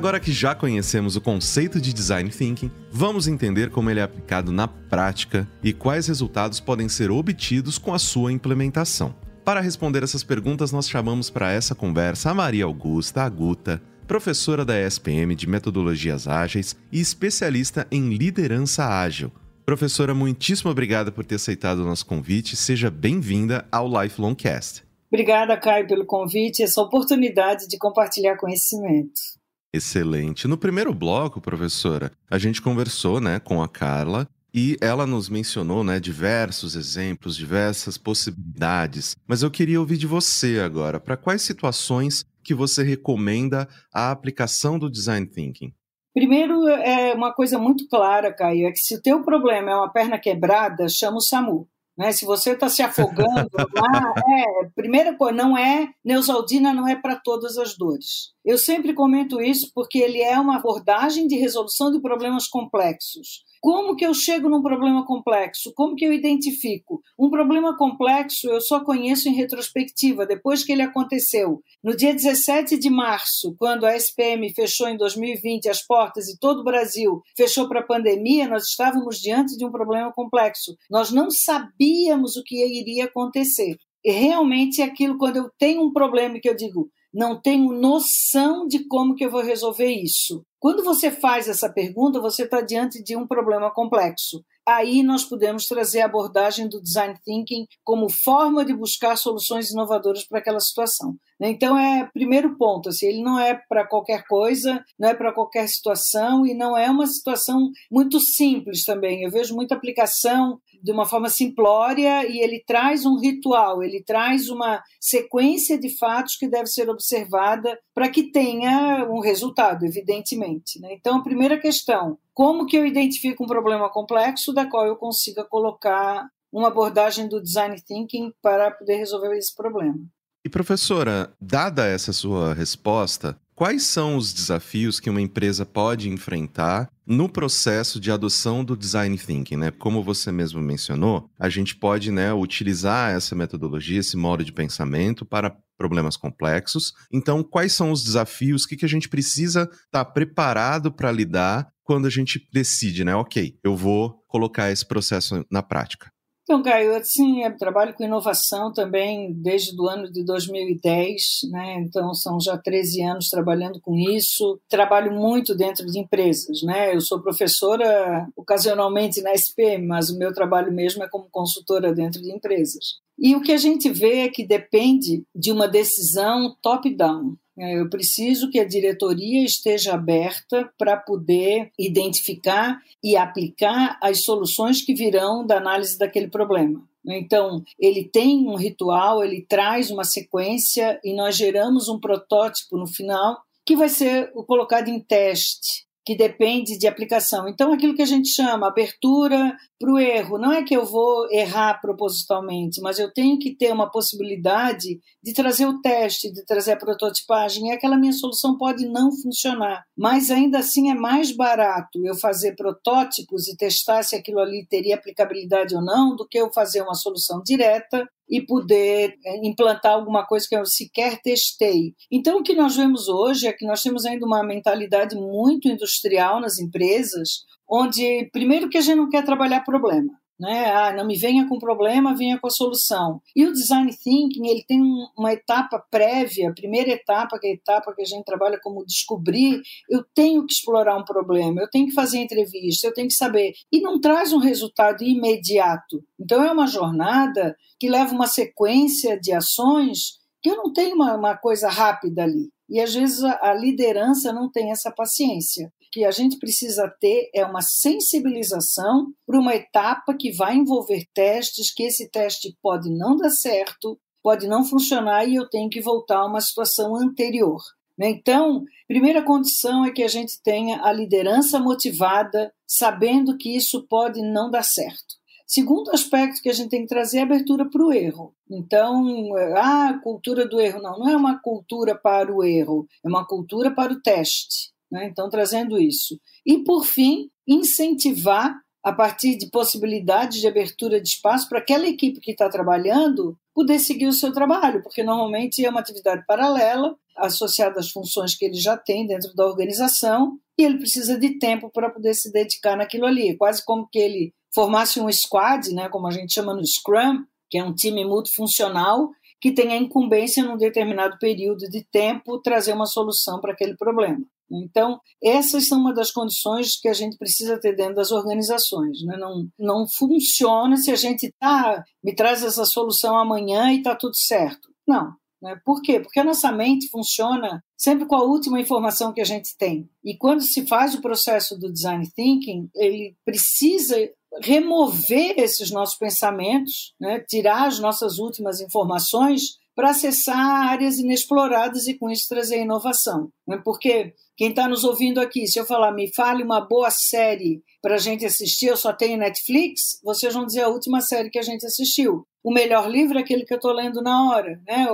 Agora 0.00 0.18
que 0.18 0.32
já 0.32 0.54
conhecemos 0.54 1.14
o 1.14 1.20
conceito 1.20 1.78
de 1.78 1.92
design 1.92 2.30
thinking, 2.30 2.70
vamos 2.90 3.28
entender 3.28 3.68
como 3.68 3.90
ele 3.90 4.00
é 4.00 4.02
aplicado 4.02 4.50
na 4.50 4.66
prática 4.66 5.46
e 5.62 5.74
quais 5.74 6.06
resultados 6.06 6.58
podem 6.58 6.88
ser 6.88 7.10
obtidos 7.10 7.76
com 7.76 7.92
a 7.92 7.98
sua 7.98 8.32
implementação. 8.32 9.14
Para 9.44 9.60
responder 9.60 10.02
essas 10.02 10.24
perguntas, 10.24 10.72
nós 10.72 10.88
chamamos 10.88 11.28
para 11.28 11.52
essa 11.52 11.74
conversa 11.74 12.30
a 12.30 12.34
Maria 12.34 12.64
Augusta 12.64 13.20
Aguta, 13.20 13.82
professora 14.06 14.64
da 14.64 14.80
ESPM 14.80 15.34
de 15.34 15.46
Metodologias 15.46 16.26
Ágeis 16.26 16.74
e 16.90 16.98
especialista 16.98 17.86
em 17.90 18.08
liderança 18.16 18.86
ágil. 18.86 19.30
Professora, 19.66 20.14
muitíssimo 20.14 20.70
obrigada 20.70 21.12
por 21.12 21.26
ter 21.26 21.34
aceitado 21.34 21.80
o 21.80 21.84
nosso 21.84 22.06
convite. 22.06 22.56
Seja 22.56 22.90
bem-vinda 22.90 23.66
ao 23.70 23.86
Lifelong 23.86 24.34
Cast. 24.34 24.82
Obrigada, 25.12 25.58
Caio, 25.58 25.86
pelo 25.86 26.06
convite 26.06 26.60
e 26.60 26.62
essa 26.62 26.80
oportunidade 26.80 27.68
de 27.68 27.76
compartilhar 27.76 28.38
conhecimento. 28.38 29.38
Excelente. 29.72 30.48
No 30.48 30.58
primeiro 30.58 30.92
bloco, 30.92 31.40
professora, 31.40 32.10
a 32.28 32.38
gente 32.38 32.60
conversou, 32.60 33.20
né, 33.20 33.38
com 33.38 33.62
a 33.62 33.68
Carla 33.68 34.28
e 34.52 34.76
ela 34.80 35.06
nos 35.06 35.28
mencionou, 35.28 35.84
né, 35.84 36.00
diversos 36.00 36.74
exemplos, 36.74 37.36
diversas 37.36 37.96
possibilidades. 37.96 39.16
Mas 39.26 39.42
eu 39.42 39.50
queria 39.50 39.78
ouvir 39.78 39.96
de 39.96 40.08
você 40.08 40.58
agora, 40.58 40.98
para 40.98 41.16
quais 41.16 41.42
situações 41.42 42.24
que 42.42 42.52
você 42.52 42.82
recomenda 42.82 43.68
a 43.94 44.10
aplicação 44.10 44.78
do 44.78 44.90
design 44.90 45.26
thinking? 45.26 45.72
Primeiro, 46.12 46.66
é 46.66 47.14
uma 47.14 47.32
coisa 47.32 47.56
muito 47.56 47.86
clara, 47.86 48.34
Caio, 48.34 48.66
é 48.66 48.72
que 48.72 48.80
se 48.80 48.96
o 48.96 49.00
teu 49.00 49.22
problema 49.22 49.70
é 49.70 49.74
uma 49.76 49.92
perna 49.92 50.18
quebrada, 50.18 50.88
chama 50.88 51.18
o 51.18 51.20
SAMU. 51.20 51.68
Né? 52.00 52.12
Se 52.12 52.24
você 52.24 52.52
está 52.52 52.66
se 52.66 52.80
afogando 52.80 53.50
lá, 53.76 54.14
é, 54.16 54.70
primeira 54.74 55.14
coisa, 55.14 55.36
não 55.36 55.54
é, 55.54 55.86
Neusaldina 56.02 56.72
não 56.72 56.88
é 56.88 56.96
para 56.96 57.14
todas 57.14 57.58
as 57.58 57.76
dores. 57.76 58.32
Eu 58.42 58.56
sempre 58.56 58.94
comento 58.94 59.38
isso 59.38 59.70
porque 59.74 59.98
ele 59.98 60.18
é 60.18 60.40
uma 60.40 60.56
abordagem 60.56 61.26
de 61.26 61.36
resolução 61.36 61.92
de 61.92 62.00
problemas 62.00 62.48
complexos. 62.48 63.44
Como 63.60 63.94
que 63.94 64.06
eu 64.06 64.14
chego 64.14 64.48
num 64.48 64.62
problema 64.62 65.04
complexo? 65.04 65.70
Como 65.74 65.94
que 65.94 66.06
eu 66.06 66.14
identifico? 66.14 67.02
Um 67.18 67.28
problema 67.28 67.76
complexo 67.76 68.48
eu 68.48 68.58
só 68.58 68.82
conheço 68.82 69.28
em 69.28 69.34
retrospectiva, 69.34 70.24
depois 70.24 70.64
que 70.64 70.72
ele 70.72 70.80
aconteceu. 70.80 71.60
No 71.84 71.94
dia 71.94 72.14
17 72.14 72.78
de 72.78 72.88
março, 72.88 73.54
quando 73.58 73.84
a 73.84 73.94
SPM 73.94 74.50
fechou 74.54 74.88
em 74.88 74.96
2020 74.96 75.68
as 75.68 75.86
portas 75.86 76.28
e 76.28 76.38
todo 76.38 76.60
o 76.60 76.64
Brasil 76.64 77.20
fechou 77.36 77.68
para 77.68 77.80
a 77.80 77.86
pandemia, 77.86 78.48
nós 78.48 78.64
estávamos 78.64 79.18
diante 79.18 79.54
de 79.58 79.64
um 79.66 79.70
problema 79.70 80.10
complexo. 80.10 80.74
Nós 80.90 81.12
não 81.12 81.30
sabíamos 81.30 82.36
o 82.36 82.42
que 82.42 82.64
iria 82.64 83.04
acontecer. 83.04 83.76
E 84.02 84.10
realmente 84.10 84.80
é 84.80 84.84
aquilo, 84.84 85.18
quando 85.18 85.36
eu 85.36 85.50
tenho 85.58 85.82
um 85.82 85.92
problema 85.92 86.38
que 86.40 86.48
eu 86.48 86.56
digo, 86.56 86.88
não 87.12 87.40
tenho 87.40 87.72
noção 87.72 88.66
de 88.66 88.86
como 88.86 89.14
que 89.14 89.24
eu 89.24 89.30
vou 89.30 89.42
resolver 89.42 89.90
isso. 89.90 90.44
Quando 90.58 90.84
você 90.84 91.10
faz 91.10 91.48
essa 91.48 91.72
pergunta, 91.72 92.20
você 92.20 92.44
está 92.44 92.60
diante 92.60 93.02
de 93.02 93.16
um 93.16 93.26
problema 93.26 93.72
complexo. 93.72 94.44
Aí 94.68 95.02
nós 95.02 95.24
podemos 95.24 95.66
trazer 95.66 96.02
a 96.02 96.06
abordagem 96.06 96.68
do 96.68 96.80
design 96.80 97.14
thinking 97.24 97.66
como 97.82 98.08
forma 98.08 98.64
de 98.64 98.74
buscar 98.74 99.16
soluções 99.16 99.70
inovadoras 99.70 100.26
para 100.26 100.38
aquela 100.38 100.60
situação. 100.60 101.16
Então 101.40 101.78
é 101.78 102.08
primeiro 102.12 102.56
ponto, 102.56 102.90
assim, 102.90 103.06
ele 103.06 103.22
não 103.22 103.38
é 103.38 103.58
para 103.68 103.86
qualquer 103.86 104.24
coisa, 104.26 104.84
não 104.98 105.08
é 105.08 105.14
para 105.14 105.32
qualquer 105.32 105.66
situação 105.68 106.46
e 106.46 106.54
não 106.54 106.76
é 106.76 106.90
uma 106.90 107.06
situação 107.06 107.70
muito 107.90 108.20
simples 108.20 108.84
também. 108.84 109.22
Eu 109.22 109.30
vejo 109.30 109.54
muita 109.54 109.74
aplicação 109.74 110.58
de 110.82 110.92
uma 110.92 111.06
forma 111.06 111.28
simplória 111.28 112.26
e 112.26 112.40
ele 112.40 112.62
traz 112.66 113.04
um 113.04 113.18
ritual, 113.18 113.82
ele 113.82 114.02
traz 114.02 114.48
uma 114.48 114.82
sequência 115.00 115.78
de 115.78 115.96
fatos 115.98 116.36
que 116.36 116.48
deve 116.48 116.66
ser 116.66 116.88
observada 116.88 117.78
para 117.94 118.08
que 118.08 118.30
tenha 118.30 119.06
um 119.10 119.20
resultado, 119.20 119.84
evidentemente. 119.84 120.80
Né? 120.80 120.88
Então, 120.92 121.18
a 121.18 121.22
primeira 121.22 121.58
questão, 121.58 122.18
como 122.34 122.66
que 122.66 122.76
eu 122.76 122.86
identifico 122.86 123.44
um 123.44 123.48
problema 123.48 123.90
complexo 123.90 124.52
da 124.52 124.66
qual 124.66 124.86
eu 124.86 124.96
consiga 124.96 125.44
colocar 125.44 126.26
uma 126.52 126.68
abordagem 126.68 127.28
do 127.28 127.42
design 127.42 127.76
thinking 127.86 128.32
para 128.42 128.70
poder 128.70 128.96
resolver 128.96 129.36
esse 129.36 129.54
problema? 129.54 129.98
E 130.42 130.48
professora, 130.48 131.30
dada 131.38 131.86
essa 131.86 132.14
sua 132.14 132.54
resposta, 132.54 133.38
quais 133.54 133.82
são 133.84 134.16
os 134.16 134.32
desafios 134.32 134.98
que 134.98 135.10
uma 135.10 135.20
empresa 135.20 135.66
pode 135.66 136.08
enfrentar 136.08 136.90
no 137.06 137.28
processo 137.28 138.00
de 138.00 138.10
adoção 138.10 138.64
do 138.64 138.74
design 138.74 139.18
thinking, 139.18 139.58
né? 139.58 139.70
Como 139.70 140.02
você 140.02 140.32
mesmo 140.32 140.62
mencionou, 140.62 141.28
a 141.38 141.50
gente 141.50 141.76
pode, 141.76 142.10
né, 142.10 142.32
utilizar 142.32 143.14
essa 143.14 143.34
metodologia, 143.34 144.00
esse 144.00 144.16
modo 144.16 144.42
de 144.42 144.50
pensamento 144.50 145.26
para 145.26 145.54
problemas 145.76 146.16
complexos. 146.16 146.94
Então, 147.12 147.42
quais 147.42 147.74
são 147.74 147.90
os 147.90 148.02
desafios? 148.02 148.64
O 148.64 148.68
que, 148.68 148.78
que 148.78 148.86
a 148.86 148.88
gente 148.88 149.10
precisa 149.10 149.64
estar 149.64 150.04
tá 150.04 150.04
preparado 150.06 150.90
para 150.90 151.12
lidar 151.12 151.68
quando 151.84 152.06
a 152.06 152.10
gente 152.10 152.48
decide, 152.50 153.04
né? 153.04 153.14
Ok, 153.14 153.58
eu 153.62 153.76
vou 153.76 154.24
colocar 154.26 154.70
esse 154.70 154.86
processo 154.86 155.44
na 155.50 155.62
prática. 155.62 156.10
Então, 156.42 156.62
Caio, 156.62 156.96
assim, 156.96 157.44
eu 157.44 157.56
trabalho 157.56 157.94
com 157.94 158.02
inovação 158.02 158.72
também 158.72 159.32
desde 159.32 159.78
o 159.80 159.86
ano 159.86 160.10
de 160.10 160.24
2010, 160.24 161.22
né? 161.50 161.80
Então, 161.80 162.12
são 162.12 162.40
já 162.40 162.58
13 162.58 163.02
anos 163.02 163.28
trabalhando 163.28 163.80
com 163.80 163.94
isso. 163.96 164.60
Trabalho 164.68 165.12
muito 165.12 165.54
dentro 165.54 165.86
de 165.86 165.98
empresas, 165.98 166.62
né? 166.62 166.94
Eu 166.94 167.00
sou 167.00 167.22
professora 167.22 168.26
ocasionalmente 168.36 169.22
na 169.22 169.32
SPM, 169.32 169.86
mas 169.86 170.10
o 170.10 170.18
meu 170.18 170.32
trabalho 170.32 170.72
mesmo 170.72 171.04
é 171.04 171.08
como 171.08 171.28
consultora 171.30 171.94
dentro 171.94 172.20
de 172.20 172.32
empresas. 172.32 172.98
E 173.18 173.36
o 173.36 173.42
que 173.42 173.52
a 173.52 173.58
gente 173.58 173.90
vê 173.90 174.20
é 174.20 174.28
que 174.28 174.46
depende 174.46 175.22
de 175.34 175.52
uma 175.52 175.68
decisão 175.68 176.56
top-down. 176.62 177.36
É, 177.60 177.78
eu 177.78 177.90
preciso 177.90 178.50
que 178.50 178.58
a 178.58 178.66
diretoria 178.66 179.44
esteja 179.44 179.92
aberta 179.92 180.72
para 180.78 180.96
poder 180.96 181.70
identificar 181.78 182.80
e 183.04 183.18
aplicar 183.18 183.98
as 184.02 184.24
soluções 184.24 184.80
que 184.80 184.94
virão 184.94 185.46
da 185.46 185.58
análise 185.58 185.98
daquele 185.98 186.28
problema. 186.28 186.82
Então, 187.06 187.62
ele 187.78 188.04
tem 188.04 188.48
um 188.48 188.56
ritual, 188.56 189.22
ele 189.22 189.44
traz 189.46 189.90
uma 189.90 190.04
sequência 190.04 190.98
e 191.04 191.14
nós 191.14 191.36
geramos 191.36 191.86
um 191.86 192.00
protótipo 192.00 192.78
no 192.78 192.86
final 192.86 193.42
que 193.66 193.76
vai 193.76 193.90
ser 193.90 194.32
colocado 194.46 194.88
em 194.88 194.98
teste 194.98 195.89
que 196.04 196.16
depende 196.16 196.78
de 196.78 196.86
aplicação. 196.86 197.48
Então, 197.48 197.72
aquilo 197.72 197.94
que 197.94 198.02
a 198.02 198.06
gente 198.06 198.28
chama 198.28 198.68
abertura 198.68 199.56
para 199.78 199.92
o 199.92 199.98
erro, 199.98 200.38
não 200.38 200.52
é 200.52 200.62
que 200.62 200.74
eu 200.74 200.84
vou 200.84 201.30
errar 201.30 201.80
propositalmente, 201.80 202.80
mas 202.80 202.98
eu 202.98 203.12
tenho 203.12 203.38
que 203.38 203.54
ter 203.54 203.72
uma 203.72 203.90
possibilidade 203.90 205.00
de 205.22 205.32
trazer 205.32 205.66
o 205.66 205.80
teste, 205.80 206.32
de 206.32 206.44
trazer 206.44 206.72
a 206.72 206.76
prototipagem, 206.76 207.68
e 207.68 207.72
aquela 207.72 207.98
minha 207.98 208.12
solução 208.12 208.56
pode 208.56 208.86
não 208.86 209.10
funcionar. 209.12 209.84
Mas 209.96 210.30
ainda 210.30 210.58
assim 210.58 210.90
é 210.90 210.94
mais 210.94 211.34
barato 211.34 212.04
eu 212.04 212.14
fazer 212.14 212.54
protótipos 212.56 213.48
e 213.48 213.56
testar 213.56 214.02
se 214.02 214.16
aquilo 214.16 214.40
ali 214.40 214.66
teria 214.68 214.96
aplicabilidade 214.96 215.74
ou 215.74 215.82
não, 215.82 216.16
do 216.16 216.26
que 216.26 216.38
eu 216.38 216.52
fazer 216.52 216.82
uma 216.82 216.94
solução 216.94 217.42
direta 217.44 218.08
e 218.30 218.40
poder 218.40 219.14
é, 219.24 219.46
implantar 219.46 219.92
alguma 219.92 220.24
coisa 220.24 220.46
que 220.48 220.56
eu 220.56 220.64
sequer 220.64 221.20
testei. 221.20 221.94
Então, 222.10 222.38
o 222.38 222.42
que 222.42 222.54
nós 222.54 222.76
vemos 222.76 223.08
hoje 223.08 223.48
é 223.48 223.52
que 223.52 223.66
nós 223.66 223.82
temos 223.82 224.06
ainda 224.06 224.24
uma 224.24 224.44
mentalidade 224.44 225.16
muito 225.16 225.68
industrial 225.68 226.40
nas 226.40 226.58
empresas, 226.58 227.44
onde, 227.68 228.30
primeiro, 228.32 228.68
que 228.68 228.78
a 228.78 228.80
gente 228.80 228.96
não 228.96 229.08
quer 229.08 229.24
trabalhar 229.24 229.60
problema 229.62 230.19
né? 230.40 230.70
Ah, 230.72 230.92
não 230.92 231.06
me 231.06 231.18
venha 231.18 231.46
com 231.46 231.58
problema, 231.58 232.16
venha 232.16 232.38
com 232.40 232.46
a 232.46 232.50
solução. 232.50 233.20
E 233.36 233.46
o 233.46 233.52
design 233.52 233.94
thinking, 233.94 234.48
ele 234.48 234.64
tem 234.66 234.80
uma 235.16 235.32
etapa 235.32 235.78
prévia, 235.90 236.48
a 236.48 236.54
primeira 236.54 236.90
etapa, 236.90 237.38
que 237.38 237.46
é 237.46 237.50
a 237.50 237.54
etapa 237.54 237.94
que 237.94 238.00
a 238.00 238.06
gente 238.06 238.24
trabalha 238.24 238.58
como 238.62 238.84
descobrir, 238.86 239.60
eu 239.88 240.02
tenho 240.14 240.46
que 240.46 240.54
explorar 240.54 240.96
um 240.96 241.04
problema, 241.04 241.60
eu 241.60 241.68
tenho 241.70 241.86
que 241.86 241.94
fazer 241.94 242.18
entrevista, 242.18 242.86
eu 242.86 242.94
tenho 242.94 243.08
que 243.08 243.14
saber. 243.14 243.52
E 243.70 243.80
não 243.80 244.00
traz 244.00 244.32
um 244.32 244.38
resultado 244.38 245.04
imediato. 245.04 246.02
Então 246.18 246.42
é 246.42 246.50
uma 246.50 246.66
jornada 246.66 247.54
que 247.78 247.90
leva 247.90 248.14
uma 248.14 248.26
sequência 248.26 249.20
de 249.20 249.32
ações 249.32 250.18
que 250.42 250.48
eu 250.48 250.56
não 250.56 250.72
tenho 250.72 250.94
uma, 250.94 251.14
uma 251.16 251.36
coisa 251.36 251.68
rápida 251.68 252.22
ali. 252.22 252.50
E 252.68 252.80
às 252.80 252.94
vezes 252.94 253.22
a, 253.22 253.38
a 253.42 253.54
liderança 253.54 254.32
não 254.32 254.50
tem 254.50 254.70
essa 254.70 254.90
paciência 254.90 255.70
que 255.90 256.04
a 256.04 256.10
gente 256.10 256.38
precisa 256.38 256.88
ter 257.00 257.30
é 257.34 257.44
uma 257.44 257.62
sensibilização 257.62 259.12
para 259.26 259.38
uma 259.38 259.54
etapa 259.54 260.14
que 260.14 260.32
vai 260.32 260.56
envolver 260.56 261.06
testes, 261.12 261.72
que 261.72 261.82
esse 261.82 262.08
teste 262.10 262.56
pode 262.62 262.90
não 262.90 263.16
dar 263.16 263.30
certo, 263.30 263.98
pode 264.22 264.46
não 264.46 264.64
funcionar 264.64 265.26
e 265.26 265.34
eu 265.34 265.48
tenho 265.48 265.68
que 265.68 265.80
voltar 265.80 266.18
a 266.18 266.26
uma 266.26 266.40
situação 266.40 266.94
anterior. 266.96 267.60
Né? 267.98 268.10
Então, 268.10 268.64
primeira 268.86 269.22
condição 269.22 269.84
é 269.84 269.90
que 269.90 270.02
a 270.02 270.08
gente 270.08 270.40
tenha 270.42 270.82
a 270.82 270.92
liderança 270.92 271.58
motivada, 271.58 272.52
sabendo 272.66 273.36
que 273.36 273.54
isso 273.56 273.86
pode 273.88 274.22
não 274.22 274.50
dar 274.50 274.62
certo. 274.62 275.20
Segundo 275.46 275.90
aspecto 275.90 276.40
que 276.40 276.48
a 276.48 276.52
gente 276.52 276.70
tem 276.70 276.82
que 276.82 276.86
trazer 276.86 277.18
é 277.18 277.20
a 277.22 277.24
abertura 277.24 277.68
para 277.68 277.84
o 277.84 277.92
erro. 277.92 278.32
Então, 278.48 279.34
ah, 279.56 279.98
cultura 280.00 280.46
do 280.46 280.60
erro. 280.60 280.80
Não, 280.80 280.96
não 280.96 281.08
é 281.08 281.16
uma 281.16 281.40
cultura 281.40 281.94
para 281.94 282.32
o 282.32 282.44
erro, 282.44 282.86
é 283.04 283.08
uma 283.08 283.26
cultura 283.26 283.74
para 283.74 283.92
o 283.92 284.00
teste. 284.00 284.70
Né? 284.90 285.06
Então, 285.06 285.28
trazendo 285.28 285.80
isso. 285.80 286.18
E, 286.44 286.64
por 286.64 286.84
fim, 286.84 287.30
incentivar, 287.46 288.54
a 288.82 288.92
partir 288.92 289.36
de 289.36 289.50
possibilidades 289.50 290.40
de 290.40 290.48
abertura 290.48 291.00
de 291.00 291.08
espaço, 291.08 291.48
para 291.48 291.58
aquela 291.58 291.86
equipe 291.86 292.18
que 292.20 292.30
está 292.30 292.48
trabalhando 292.48 293.36
poder 293.54 293.78
seguir 293.78 294.06
o 294.06 294.12
seu 294.12 294.32
trabalho, 294.32 294.82
porque 294.82 295.02
normalmente 295.02 295.64
é 295.64 295.68
uma 295.68 295.80
atividade 295.80 296.24
paralela, 296.26 296.96
associada 297.16 297.78
às 297.78 297.90
funções 297.90 298.34
que 298.34 298.46
ele 298.46 298.54
já 298.54 298.78
tem 298.78 299.06
dentro 299.06 299.34
da 299.34 299.44
organização, 299.44 300.38
e 300.58 300.64
ele 300.64 300.78
precisa 300.78 301.18
de 301.18 301.38
tempo 301.38 301.70
para 301.70 301.90
poder 301.90 302.14
se 302.14 302.32
dedicar 302.32 302.76
naquilo 302.76 303.04
ali. 303.04 303.30
É 303.30 303.36
quase 303.36 303.62
como 303.64 303.86
que 303.86 303.98
ele 303.98 304.32
formasse 304.54 304.98
um 304.98 305.10
squad, 305.12 305.72
né, 305.74 305.88
como 305.88 306.06
a 306.06 306.10
gente 306.10 306.32
chama 306.32 306.54
no 306.54 306.66
Scrum, 306.66 307.24
que 307.50 307.58
é 307.58 307.64
um 307.64 307.74
time 307.74 308.04
multifuncional, 308.04 309.10
que 309.40 309.52
tem 309.52 309.72
a 309.72 309.76
incumbência, 309.76 310.42
num 310.42 310.56
determinado 310.56 311.18
período 311.18 311.68
de 311.68 311.84
tempo, 311.90 312.40
trazer 312.40 312.72
uma 312.72 312.86
solução 312.86 313.40
para 313.40 313.52
aquele 313.52 313.76
problema. 313.76 314.18
Então, 314.50 314.98
essas 315.22 315.68
são 315.68 315.78
uma 315.78 315.94
das 315.94 316.10
condições 316.10 316.78
que 316.80 316.88
a 316.88 316.92
gente 316.92 317.16
precisa 317.16 317.58
ter 317.60 317.76
dentro 317.76 317.94
das 317.94 318.10
organizações. 318.10 319.02
Né? 319.04 319.16
Não, 319.16 319.46
não 319.58 319.86
funciona 319.88 320.76
se 320.76 320.90
a 320.90 320.96
gente 320.96 321.32
tá, 321.38 321.84
me 322.02 322.14
traz 322.14 322.42
essa 322.42 322.64
solução 322.64 323.16
amanhã 323.16 323.72
e 323.72 323.78
está 323.78 323.94
tudo 323.94 324.16
certo. 324.16 324.68
Não. 324.86 325.14
Né? 325.40 325.58
Por 325.64 325.80
quê? 325.80 326.00
Porque 326.00 326.20
a 326.20 326.24
nossa 326.24 326.52
mente 326.52 326.88
funciona 326.88 327.62
sempre 327.76 328.06
com 328.06 328.14
a 328.14 328.22
última 328.22 328.60
informação 328.60 329.12
que 329.12 329.20
a 329.20 329.24
gente 329.24 329.56
tem. 329.56 329.88
E 330.04 330.16
quando 330.16 330.42
se 330.42 330.66
faz 330.66 330.94
o 330.94 331.00
processo 331.00 331.58
do 331.58 331.72
design 331.72 332.06
thinking, 332.14 332.68
ele 332.74 333.16
precisa 333.24 333.96
remover 334.42 335.34
esses 335.38 335.70
nossos 335.70 335.96
pensamentos, 335.96 336.94
né? 337.00 337.20
tirar 337.20 337.66
as 337.66 337.80
nossas 337.80 338.18
últimas 338.18 338.60
informações 338.60 339.58
para 339.74 339.90
acessar 339.90 340.68
áreas 340.68 340.98
inexploradas 340.98 341.86
e 341.86 341.94
com 341.94 342.10
isso 342.10 342.28
trazer 342.28 342.60
inovação. 342.60 343.30
Né? 343.46 343.60
Porque 343.64 344.14
quem 344.36 344.50
está 344.50 344.68
nos 344.68 344.84
ouvindo 344.84 345.20
aqui, 345.20 345.46
se 345.46 345.58
eu 345.58 345.64
falar, 345.64 345.92
me 345.92 346.12
fale 346.14 346.42
uma 346.42 346.60
boa 346.60 346.90
série 346.90 347.62
para 347.82 347.94
a 347.94 347.98
gente 347.98 348.26
assistir, 348.26 348.66
eu 348.66 348.76
só 348.76 348.92
tenho 348.92 349.18
Netflix, 349.18 350.00
vocês 350.04 350.34
vão 350.34 350.44
dizer 350.44 350.62
a 350.62 350.68
última 350.68 351.00
série 351.00 351.30
que 351.30 351.38
a 351.38 351.42
gente 351.42 351.64
assistiu. 351.64 352.26
O 352.42 352.52
melhor 352.52 352.90
livro 352.90 353.18
é 353.18 353.20
aquele 353.20 353.44
que 353.44 353.52
eu 353.52 353.58
estou 353.58 353.72
lendo 353.72 354.02
na 354.02 354.30
hora, 354.30 354.60
né? 354.66 354.86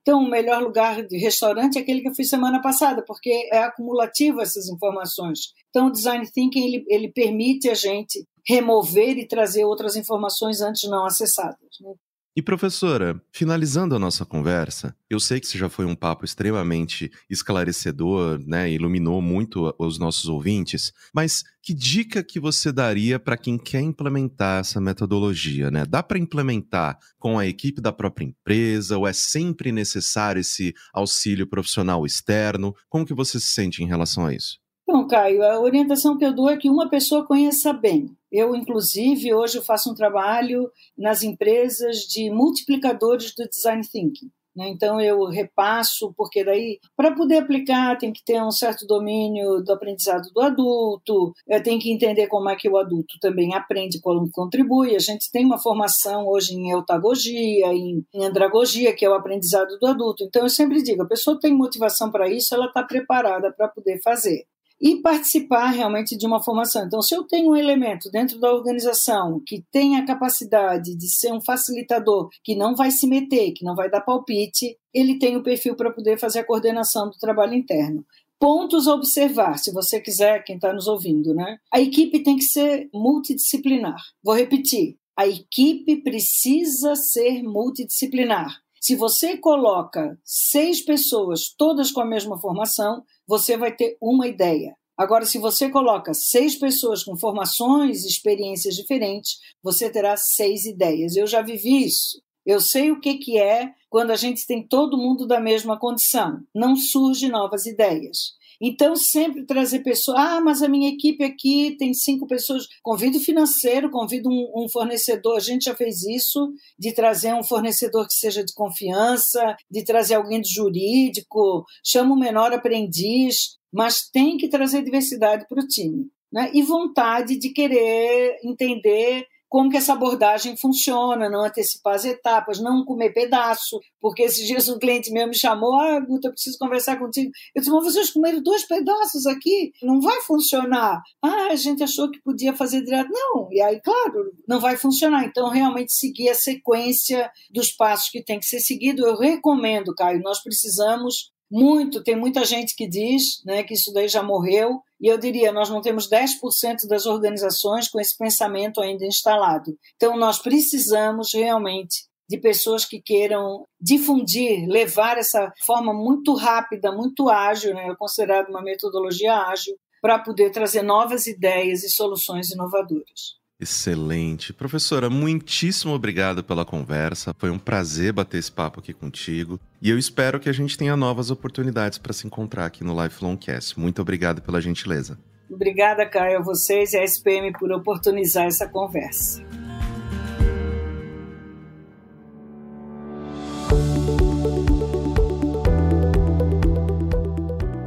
então, 0.00 0.20
o 0.20 0.30
melhor 0.30 0.62
lugar 0.62 1.02
de 1.06 1.18
restaurante 1.18 1.76
é 1.76 1.82
aquele 1.82 2.00
que 2.00 2.08
eu 2.08 2.14
fui 2.14 2.24
semana 2.24 2.62
passada, 2.62 3.04
porque 3.06 3.30
é 3.52 3.58
acumulativo 3.58 4.40
essas 4.40 4.68
informações. 4.70 5.52
Então, 5.68 5.88
o 5.88 5.92
design 5.92 6.26
thinking 6.30 6.64
ele, 6.64 6.84
ele 6.88 7.12
permite 7.12 7.68
a 7.68 7.74
gente 7.74 8.26
remover 8.46 9.18
e 9.18 9.28
trazer 9.28 9.64
outras 9.64 9.96
informações 9.96 10.62
antes 10.62 10.88
não 10.88 11.04
acessadas. 11.04 11.58
Né? 11.80 11.92
E 12.36 12.42
professora, 12.42 13.22
finalizando 13.30 13.94
a 13.94 13.98
nossa 13.98 14.26
conversa, 14.26 14.96
eu 15.08 15.20
sei 15.20 15.38
que 15.38 15.46
isso 15.46 15.56
já 15.56 15.68
foi 15.68 15.84
um 15.84 15.94
papo 15.94 16.24
extremamente 16.24 17.08
esclarecedor, 17.30 18.40
né, 18.44 18.68
iluminou 18.68 19.22
muito 19.22 19.72
os 19.78 20.00
nossos 20.00 20.28
ouvintes, 20.28 20.92
mas 21.14 21.44
que 21.62 21.72
dica 21.72 22.24
que 22.24 22.40
você 22.40 22.72
daria 22.72 23.20
para 23.20 23.36
quem 23.36 23.56
quer 23.56 23.82
implementar 23.82 24.62
essa 24.62 24.80
metodologia, 24.80 25.70
né? 25.70 25.86
Dá 25.88 26.02
para 26.02 26.18
implementar 26.18 26.98
com 27.20 27.38
a 27.38 27.46
equipe 27.46 27.80
da 27.80 27.92
própria 27.92 28.24
empresa 28.24 28.98
ou 28.98 29.06
é 29.06 29.12
sempre 29.12 29.70
necessário 29.70 30.40
esse 30.40 30.74
auxílio 30.92 31.46
profissional 31.46 32.04
externo? 32.04 32.74
Como 32.88 33.06
que 33.06 33.14
você 33.14 33.38
se 33.38 33.46
sente 33.46 33.80
em 33.80 33.86
relação 33.86 34.26
a 34.26 34.34
isso? 34.34 34.58
Então, 34.82 35.06
Caio, 35.06 35.42
a 35.42 35.58
orientação 35.60 36.18
que 36.18 36.24
eu 36.24 36.34
dou 36.34 36.50
é 36.50 36.56
que 36.56 36.68
uma 36.68 36.90
pessoa 36.90 37.24
conheça 37.24 37.72
bem. 37.72 38.14
Eu, 38.34 38.52
inclusive, 38.56 39.32
hoje 39.32 39.62
faço 39.62 39.92
um 39.92 39.94
trabalho 39.94 40.68
nas 40.98 41.22
empresas 41.22 41.98
de 41.98 42.28
multiplicadores 42.32 43.32
do 43.32 43.48
design 43.48 43.80
thinking. 43.86 44.28
Né? 44.56 44.70
Então, 44.70 45.00
eu 45.00 45.24
repasso, 45.26 46.12
porque 46.16 46.44
daí, 46.44 46.80
para 46.96 47.14
poder 47.14 47.38
aplicar, 47.38 47.96
tem 47.96 48.12
que 48.12 48.24
ter 48.24 48.42
um 48.42 48.50
certo 48.50 48.88
domínio 48.88 49.62
do 49.62 49.72
aprendizado 49.72 50.32
do 50.34 50.40
adulto, 50.40 51.32
tem 51.62 51.78
que 51.78 51.92
entender 51.92 52.26
como 52.26 52.50
é 52.50 52.56
que 52.56 52.68
o 52.68 52.76
adulto 52.76 53.20
também 53.20 53.54
aprende, 53.54 54.00
como 54.00 54.28
contribui. 54.32 54.96
A 54.96 55.00
gente 55.00 55.30
tem 55.30 55.46
uma 55.46 55.58
formação 55.58 56.26
hoje 56.26 56.56
em 56.56 56.72
eutagogia, 56.72 57.72
em 57.72 58.04
andragogia, 58.16 58.92
que 58.96 59.04
é 59.04 59.08
o 59.08 59.14
aprendizado 59.14 59.78
do 59.78 59.86
adulto. 59.86 60.24
Então, 60.24 60.42
eu 60.42 60.50
sempre 60.50 60.82
digo: 60.82 61.02
a 61.02 61.08
pessoa 61.08 61.38
tem 61.38 61.54
motivação 61.54 62.10
para 62.10 62.28
isso, 62.28 62.52
ela 62.52 62.66
está 62.66 62.82
preparada 62.82 63.52
para 63.52 63.68
poder 63.68 64.00
fazer 64.02 64.44
e 64.84 65.00
participar 65.00 65.70
realmente 65.70 66.14
de 66.14 66.26
uma 66.26 66.42
formação. 66.42 66.84
Então, 66.84 67.00
se 67.00 67.16
eu 67.16 67.24
tenho 67.24 67.52
um 67.52 67.56
elemento 67.56 68.10
dentro 68.10 68.38
da 68.38 68.52
organização 68.52 69.40
que 69.46 69.64
tem 69.72 69.96
a 69.96 70.04
capacidade 70.04 70.94
de 70.94 71.08
ser 71.08 71.32
um 71.32 71.40
facilitador, 71.40 72.28
que 72.44 72.54
não 72.54 72.76
vai 72.76 72.90
se 72.90 73.06
meter, 73.06 73.52
que 73.52 73.64
não 73.64 73.74
vai 73.74 73.90
dar 73.90 74.02
palpite, 74.02 74.76
ele 74.92 75.18
tem 75.18 75.38
o 75.38 75.42
perfil 75.42 75.74
para 75.74 75.90
poder 75.90 76.18
fazer 76.18 76.40
a 76.40 76.44
coordenação 76.44 77.08
do 77.08 77.16
trabalho 77.16 77.54
interno. 77.54 78.04
Pontos 78.38 78.86
a 78.86 78.92
observar, 78.92 79.58
se 79.58 79.72
você 79.72 79.98
quiser, 79.98 80.44
quem 80.44 80.56
está 80.56 80.70
nos 80.70 80.86
ouvindo, 80.86 81.32
né? 81.32 81.56
A 81.72 81.80
equipe 81.80 82.22
tem 82.22 82.36
que 82.36 82.44
ser 82.44 82.90
multidisciplinar. 82.92 83.96
Vou 84.22 84.34
repetir: 84.34 84.98
a 85.16 85.26
equipe 85.26 86.02
precisa 86.02 86.94
ser 86.94 87.42
multidisciplinar. 87.42 88.63
Se 88.86 88.94
você 88.94 89.38
coloca 89.38 90.14
seis 90.22 90.84
pessoas, 90.84 91.54
todas 91.56 91.90
com 91.90 92.02
a 92.02 92.04
mesma 92.04 92.38
formação, 92.38 93.02
você 93.26 93.56
vai 93.56 93.74
ter 93.74 93.96
uma 93.98 94.28
ideia. 94.28 94.76
Agora, 94.94 95.24
se 95.24 95.38
você 95.38 95.70
coloca 95.70 96.12
seis 96.12 96.54
pessoas 96.54 97.02
com 97.02 97.16
formações 97.16 98.04
e 98.04 98.08
experiências 98.08 98.74
diferentes, 98.74 99.38
você 99.62 99.88
terá 99.88 100.18
seis 100.18 100.66
ideias. 100.66 101.16
Eu 101.16 101.26
já 101.26 101.40
vivi 101.40 101.86
isso. 101.86 102.20
Eu 102.44 102.60
sei 102.60 102.90
o 102.90 103.00
que, 103.00 103.14
que 103.14 103.38
é 103.38 103.72
quando 103.88 104.10
a 104.10 104.16
gente 104.16 104.46
tem 104.46 104.68
todo 104.68 104.98
mundo 104.98 105.26
da 105.26 105.40
mesma 105.40 105.78
condição. 105.78 106.40
Não 106.54 106.76
surgem 106.76 107.30
novas 107.30 107.64
ideias. 107.64 108.34
Então, 108.60 108.96
sempre 108.96 109.44
trazer 109.44 109.80
pessoas. 109.80 110.18
Ah, 110.18 110.40
mas 110.40 110.62
a 110.62 110.68
minha 110.68 110.90
equipe 110.90 111.24
aqui 111.24 111.76
tem 111.78 111.92
cinco 111.92 112.26
pessoas. 112.26 112.66
Convido 112.82 113.20
financeiro, 113.20 113.90
convido 113.90 114.28
um, 114.28 114.64
um, 114.64 114.68
fornecedor. 114.68 115.36
A 115.36 115.40
gente 115.40 115.64
já 115.64 115.74
fez 115.74 116.02
isso, 116.02 116.52
de 116.78 116.92
trazer 116.92 117.34
um 117.34 117.42
fornecedor 117.42 118.06
que 118.06 118.14
seja 118.14 118.44
de 118.44 118.52
confiança, 118.54 119.56
de 119.70 119.84
trazer 119.84 120.14
alguém 120.14 120.40
do 120.40 120.48
jurídico, 120.48 121.64
chama 121.84 122.14
o 122.14 122.18
menor 122.18 122.52
aprendiz, 122.52 123.56
mas 123.72 124.08
tem 124.12 124.36
que 124.36 124.48
trazer 124.48 124.82
diversidade 124.82 125.46
para 125.48 125.62
o 125.62 125.66
time. 125.66 126.06
Né? 126.32 126.50
E 126.52 126.62
vontade 126.62 127.38
de 127.38 127.50
querer 127.50 128.38
entender 128.44 129.26
como 129.54 129.70
que 129.70 129.76
essa 129.76 129.92
abordagem 129.92 130.56
funciona, 130.56 131.30
não 131.30 131.44
antecipar 131.44 131.94
as 131.94 132.04
etapas, 132.04 132.58
não 132.58 132.84
comer 132.84 133.12
pedaço, 133.12 133.78
porque 134.00 134.24
esses 134.24 134.44
dias 134.44 134.68
um 134.68 134.80
cliente 134.80 135.12
meu 135.12 135.28
me 135.28 135.34
chamou, 135.36 135.78
ah, 135.78 136.00
Guta, 136.00 136.26
eu 136.26 136.32
preciso 136.32 136.58
conversar 136.58 136.98
contigo. 136.98 137.30
Eu 137.54 137.60
disse, 137.60 137.70
mas 137.70 137.84
vocês 137.84 138.10
comeram 138.10 138.42
dois 138.42 138.66
pedaços 138.66 139.26
aqui, 139.26 139.70
não 139.80 140.00
vai 140.00 140.20
funcionar. 140.22 141.00
Ah, 141.22 141.50
a 141.52 141.54
gente 141.54 141.84
achou 141.84 142.10
que 142.10 142.20
podia 142.20 142.52
fazer 142.52 142.82
direto. 142.82 143.08
Não, 143.12 143.46
e 143.52 143.60
aí, 143.62 143.80
claro, 143.80 144.32
não 144.48 144.58
vai 144.58 144.76
funcionar. 144.76 145.24
Então, 145.24 145.48
realmente 145.48 145.92
seguir 145.92 146.30
a 146.30 146.34
sequência 146.34 147.30
dos 147.48 147.70
passos 147.70 148.10
que 148.10 148.24
tem 148.24 148.40
que 148.40 148.46
ser 148.46 148.58
seguido, 148.58 149.06
eu 149.06 149.16
recomendo, 149.16 149.94
Caio, 149.94 150.20
nós 150.20 150.42
precisamos 150.42 151.30
muito, 151.50 152.02
tem 152.02 152.16
muita 152.16 152.44
gente 152.44 152.74
que 152.74 152.88
diz 152.88 153.42
né, 153.44 153.62
que 153.62 153.74
isso 153.74 153.92
daí 153.92 154.08
já 154.08 154.22
morreu, 154.22 154.80
e 155.00 155.06
eu 155.06 155.18
diria, 155.18 155.52
nós 155.52 155.68
não 155.68 155.80
temos 155.80 156.08
10% 156.08 156.86
das 156.88 157.06
organizações 157.06 157.88
com 157.88 158.00
esse 158.00 158.16
pensamento 158.16 158.80
ainda 158.80 159.04
instalado. 159.04 159.76
Então, 159.96 160.16
nós 160.16 160.38
precisamos 160.38 161.32
realmente 161.34 162.06
de 162.28 162.38
pessoas 162.38 162.84
que 162.84 163.00
queiram 163.00 163.66
difundir, 163.80 164.66
levar 164.66 165.18
essa 165.18 165.52
forma 165.64 165.92
muito 165.92 166.34
rápida, 166.34 166.90
muito 166.90 167.28
ágil, 167.28 167.74
né, 167.74 167.94
considerado 167.98 168.48
uma 168.48 168.62
metodologia 168.62 169.36
ágil, 169.36 169.76
para 170.00 170.18
poder 170.18 170.50
trazer 170.50 170.82
novas 170.82 171.26
ideias 171.26 171.82
e 171.82 171.90
soluções 171.90 172.50
inovadoras. 172.50 173.38
Excelente. 173.64 174.52
Professora, 174.52 175.08
muitíssimo 175.08 175.94
obrigado 175.94 176.44
pela 176.44 176.66
conversa. 176.66 177.34
Foi 177.38 177.48
um 177.48 177.58
prazer 177.58 178.12
bater 178.12 178.36
esse 178.36 178.52
papo 178.52 178.78
aqui 178.78 178.92
contigo. 178.92 179.58
E 179.80 179.88
eu 179.88 179.98
espero 179.98 180.38
que 180.38 180.50
a 180.50 180.52
gente 180.52 180.76
tenha 180.76 180.94
novas 180.94 181.30
oportunidades 181.30 181.96
para 181.96 182.12
se 182.12 182.26
encontrar 182.26 182.66
aqui 182.66 182.84
no 182.84 183.02
Lifelong 183.02 183.38
Cast. 183.38 183.80
Muito 183.80 184.02
obrigado 184.02 184.42
pela 184.42 184.60
gentileza. 184.60 185.18
Obrigada, 185.50 186.04
Caio, 186.04 186.40
a 186.40 186.42
vocês 186.42 186.92
e 186.92 186.98
a 186.98 187.04
SPM 187.04 187.52
por 187.58 187.72
oportunizar 187.72 188.44
essa 188.44 188.68
conversa. 188.68 189.42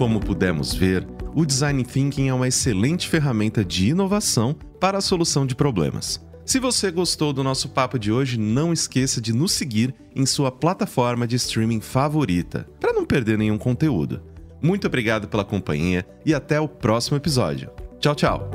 Como 0.07 0.21
pudemos 0.21 0.73
ver, 0.73 1.05
o 1.35 1.45
Design 1.45 1.83
Thinking 1.83 2.29
é 2.29 2.33
uma 2.33 2.47
excelente 2.47 3.09
ferramenta 3.09 3.61
de 3.61 3.89
inovação 3.89 4.55
para 4.79 4.99
a 4.99 5.01
solução 5.01 5.45
de 5.45 5.53
problemas. 5.53 6.25
Se 6.45 6.61
você 6.61 6.89
gostou 6.89 7.33
do 7.33 7.43
nosso 7.43 7.67
papo 7.67 7.99
de 7.99 8.09
hoje, 8.09 8.39
não 8.39 8.71
esqueça 8.71 9.19
de 9.19 9.33
nos 9.33 9.51
seguir 9.51 9.93
em 10.15 10.25
sua 10.25 10.49
plataforma 10.49 11.27
de 11.27 11.35
streaming 11.35 11.81
favorita, 11.81 12.65
para 12.79 12.93
não 12.93 13.05
perder 13.05 13.37
nenhum 13.37 13.57
conteúdo. 13.57 14.23
Muito 14.61 14.87
obrigado 14.87 15.27
pela 15.27 15.43
companhia 15.43 16.07
e 16.25 16.33
até 16.33 16.57
o 16.57 16.69
próximo 16.69 17.17
episódio. 17.17 17.69
Tchau, 17.99 18.15
tchau! 18.15 18.49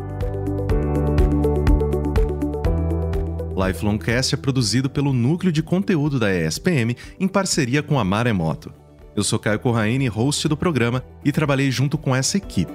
Lifelong 3.54 3.98
Cast 3.98 4.34
é 4.34 4.38
produzido 4.38 4.88
pelo 4.88 5.12
Núcleo 5.12 5.52
de 5.52 5.62
Conteúdo 5.62 6.18
da 6.18 6.34
ESPM 6.34 6.96
em 7.20 7.28
parceria 7.28 7.82
com 7.82 7.98
a 7.98 8.04
Maremoto. 8.04 8.72
Eu 9.14 9.22
sou 9.22 9.38
Caio 9.38 9.58
Corraine, 9.58 10.08
host 10.08 10.48
do 10.48 10.56
programa, 10.56 11.04
e 11.24 11.30
trabalhei 11.30 11.70
junto 11.70 11.98
com 11.98 12.14
essa 12.14 12.36
equipe. 12.36 12.72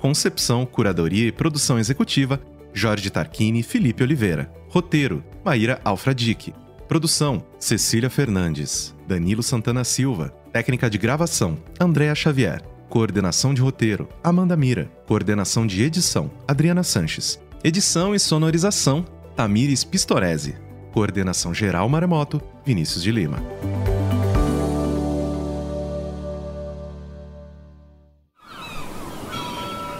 Concepção, 0.00 0.66
curadoria 0.66 1.28
e 1.28 1.32
produção 1.32 1.78
executiva, 1.78 2.40
Jorge 2.72 3.10
Tarquini 3.10 3.60
e 3.60 3.62
Felipe 3.62 4.02
Oliveira. 4.02 4.52
Roteiro, 4.68 5.22
Maíra 5.44 5.80
Alfradique. 5.84 6.54
Produção, 6.88 7.44
Cecília 7.58 8.10
Fernandes. 8.10 8.94
Danilo 9.06 9.42
Santana 9.42 9.84
Silva. 9.84 10.34
Técnica 10.52 10.90
de 10.90 10.98
gravação, 10.98 11.56
Andréa 11.80 12.14
Xavier. 12.14 12.62
Coordenação 12.88 13.54
de 13.54 13.62
roteiro, 13.62 14.08
Amanda 14.22 14.56
Mira. 14.56 14.90
Coordenação 15.06 15.66
de 15.66 15.82
edição, 15.82 16.30
Adriana 16.46 16.82
Sanches. 16.82 17.40
Edição 17.64 18.14
e 18.14 18.18
sonorização, 18.18 19.04
Tamires 19.36 19.84
Pistorese. 19.84 20.56
Coordenação 20.92 21.54
geral 21.54 21.88
Maremoto, 21.88 22.42
Vinícius 22.66 23.02
de 23.02 23.10
Lima. 23.10 23.38